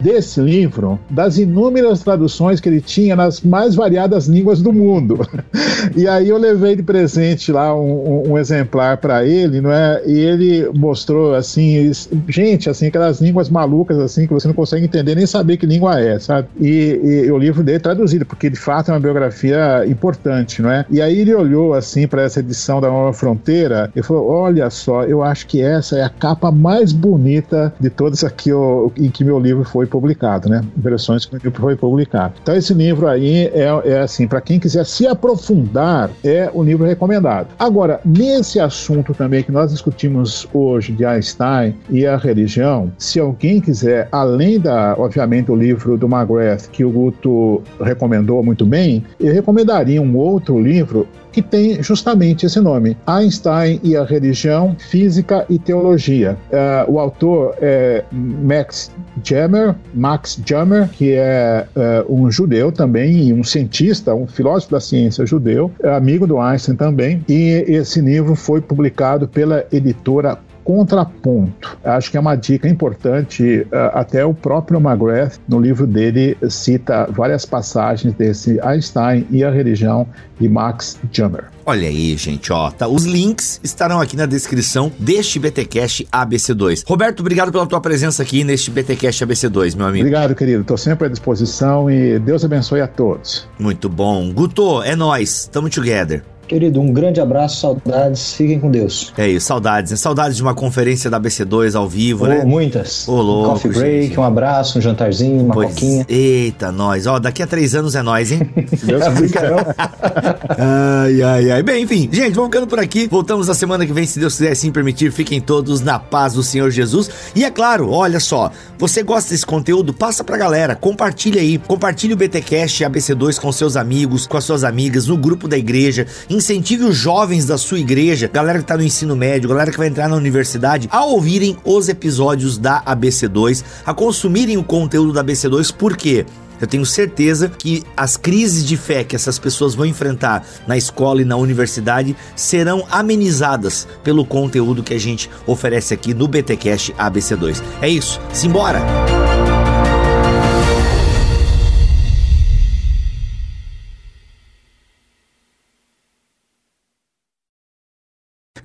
[0.00, 5.26] desse livro, das inúmeras traduções que ele tinha nas mais variadas línguas do mundo.
[5.96, 10.02] e aí eu levei de presente lá um, um, exemplar para ele, não é?
[10.06, 11.90] E ele mostrou assim,
[12.28, 16.00] gente, assim aquelas línguas malucas assim que você não consegue entender nem saber que língua
[16.00, 16.48] é, sabe?
[16.60, 20.70] E, e o livro dele é traduzido, porque de fato é uma biografia importante, não
[20.70, 20.84] é?
[20.90, 25.04] E aí ele olhou assim para essa edição da Nova Fronteira e falou: "Olha só,
[25.04, 28.50] eu acho que essa é a capa mais bonita de todas aqui
[28.96, 30.62] em que meu livro foi publicado, né?
[30.76, 32.34] Versões que o livro foi publicado.
[32.42, 36.86] Então esse livro aí é, é assim, para quem quiser se aprofundar, é o livro
[36.86, 37.48] recomendado.
[37.58, 43.60] Agora, nesse assunto também que nós discutimos hoje de Einstein e a religião, se alguém
[43.60, 49.32] quiser, além da, obviamente, o livro do McGrath, que o Guto recomendou muito bem, eu
[49.32, 55.58] recomendaria um outro livro que tem justamente esse nome: Einstein e a Religião, Física e
[55.58, 56.36] Teologia.
[56.50, 58.90] Uh, o autor é Max
[59.22, 65.24] Jammer, Max Jammer, que é uh, um judeu também, um cientista, um filósofo da ciência
[65.26, 67.24] judeu, amigo do Einstein também.
[67.28, 70.38] E esse livro foi publicado pela editora
[70.68, 71.78] contraponto.
[71.82, 73.66] Acho que é uma dica importante.
[73.72, 79.50] Eh, até o próprio McGrath, no livro dele, cita várias passagens desse Einstein e a
[79.50, 80.06] religião
[80.38, 81.44] de Max Jammer.
[81.64, 86.84] Olha aí, gente, ó, tá, os links estarão aqui na descrição deste BTcast ABC2.
[86.86, 90.06] Roberto, obrigado pela tua presença aqui neste BTcast ABC2, meu amigo.
[90.06, 90.64] Obrigado, querido.
[90.64, 93.48] Tô sempre à disposição e Deus abençoe a todos.
[93.58, 94.30] Muito bom.
[94.34, 95.48] Guto, é nós.
[95.50, 96.22] Tamo together.
[96.48, 99.12] Querido, um grande abraço, saudades, fiquem com Deus.
[99.18, 99.90] É isso, saudades.
[99.90, 99.98] Né?
[99.98, 102.42] Saudades de uma conferência da BC2 ao vivo, oh, né?
[102.42, 103.06] Muitas.
[103.06, 104.18] Ô, louco, um coffee break, gente.
[104.18, 106.06] um abraço, um jantarzinho, uma Pois, coquinha.
[106.08, 107.06] Eita, nós.
[107.06, 108.48] Ó, daqui a três anos é nós, hein?
[108.82, 109.02] Deus
[110.58, 111.62] ai, ai, ai.
[111.62, 113.06] Bem, enfim, gente, vamos ficando por aqui.
[113.08, 115.12] Voltamos na semana que vem, se Deus quiser assim permitir.
[115.12, 117.10] Fiquem todos na paz do Senhor Jesus.
[117.34, 119.92] E é claro, olha só, você gosta desse conteúdo?
[119.92, 121.58] Passa pra galera, compartilha aí.
[121.58, 126.06] Compartilhe o BTcast ABC2 com seus amigos, com as suas amigas, no grupo da igreja.
[126.38, 129.88] Incentive os jovens da sua igreja, galera que tá no ensino médio, galera que vai
[129.88, 135.74] entrar na universidade, a ouvirem os episódios da ABC2, a consumirem o conteúdo da ABC2,
[135.74, 136.24] por quê?
[136.60, 141.22] Eu tenho certeza que as crises de fé que essas pessoas vão enfrentar na escola
[141.22, 147.60] e na universidade serão amenizadas pelo conteúdo que a gente oferece aqui no BTcast ABC2.
[147.82, 148.78] É isso, simbora!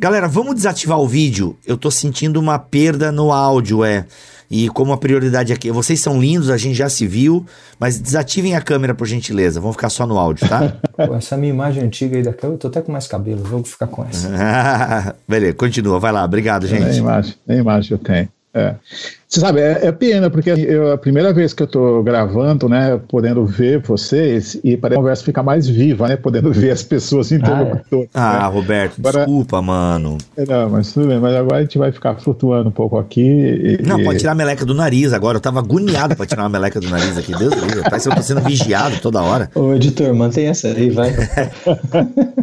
[0.04, 1.56] Galera, vamos desativar o vídeo.
[1.66, 4.06] Eu tô sentindo uma perda no áudio, é.
[4.52, 7.46] E como a prioridade aqui, vocês são lindos, a gente já se viu,
[7.80, 9.62] mas desativem a câmera por gentileza.
[9.62, 10.74] Vamos ficar só no áudio, tá?
[11.18, 14.04] Essa minha imagem antiga aí daqui, eu tô até com mais cabelo, vou ficar com
[14.04, 14.28] essa.
[15.26, 16.26] Beleza, continua, vai lá.
[16.26, 16.98] Obrigado, Nem gente.
[16.98, 18.28] imagem, nem imagem eu tenho.
[18.54, 18.76] É.
[19.28, 23.00] Você sabe, é, é pena, porque eu, a primeira vez que eu estou gravando, né,
[23.08, 27.32] podendo ver vocês, e para a conversa ficar mais viva, né, podendo ver as pessoas
[27.32, 28.10] interlocutoras.
[28.14, 28.48] Ah, né?
[28.56, 30.20] Roberto, Agora- desculpa, mano.
[30.38, 33.22] É, Não, mas tudo bem, mas agora a gente vai ficar flutuando um pouco aqui.
[33.22, 35.38] E, Não, e- pode tirar a meleca do nariz agora.
[35.38, 37.36] Eu tava agoniado pra tirar uma meleca do nariz aqui.
[37.36, 39.50] Deus do céu, parece que eu tô sendo vigiado toda hora.
[39.56, 41.12] Ô, editor, mantém essa aí, vai.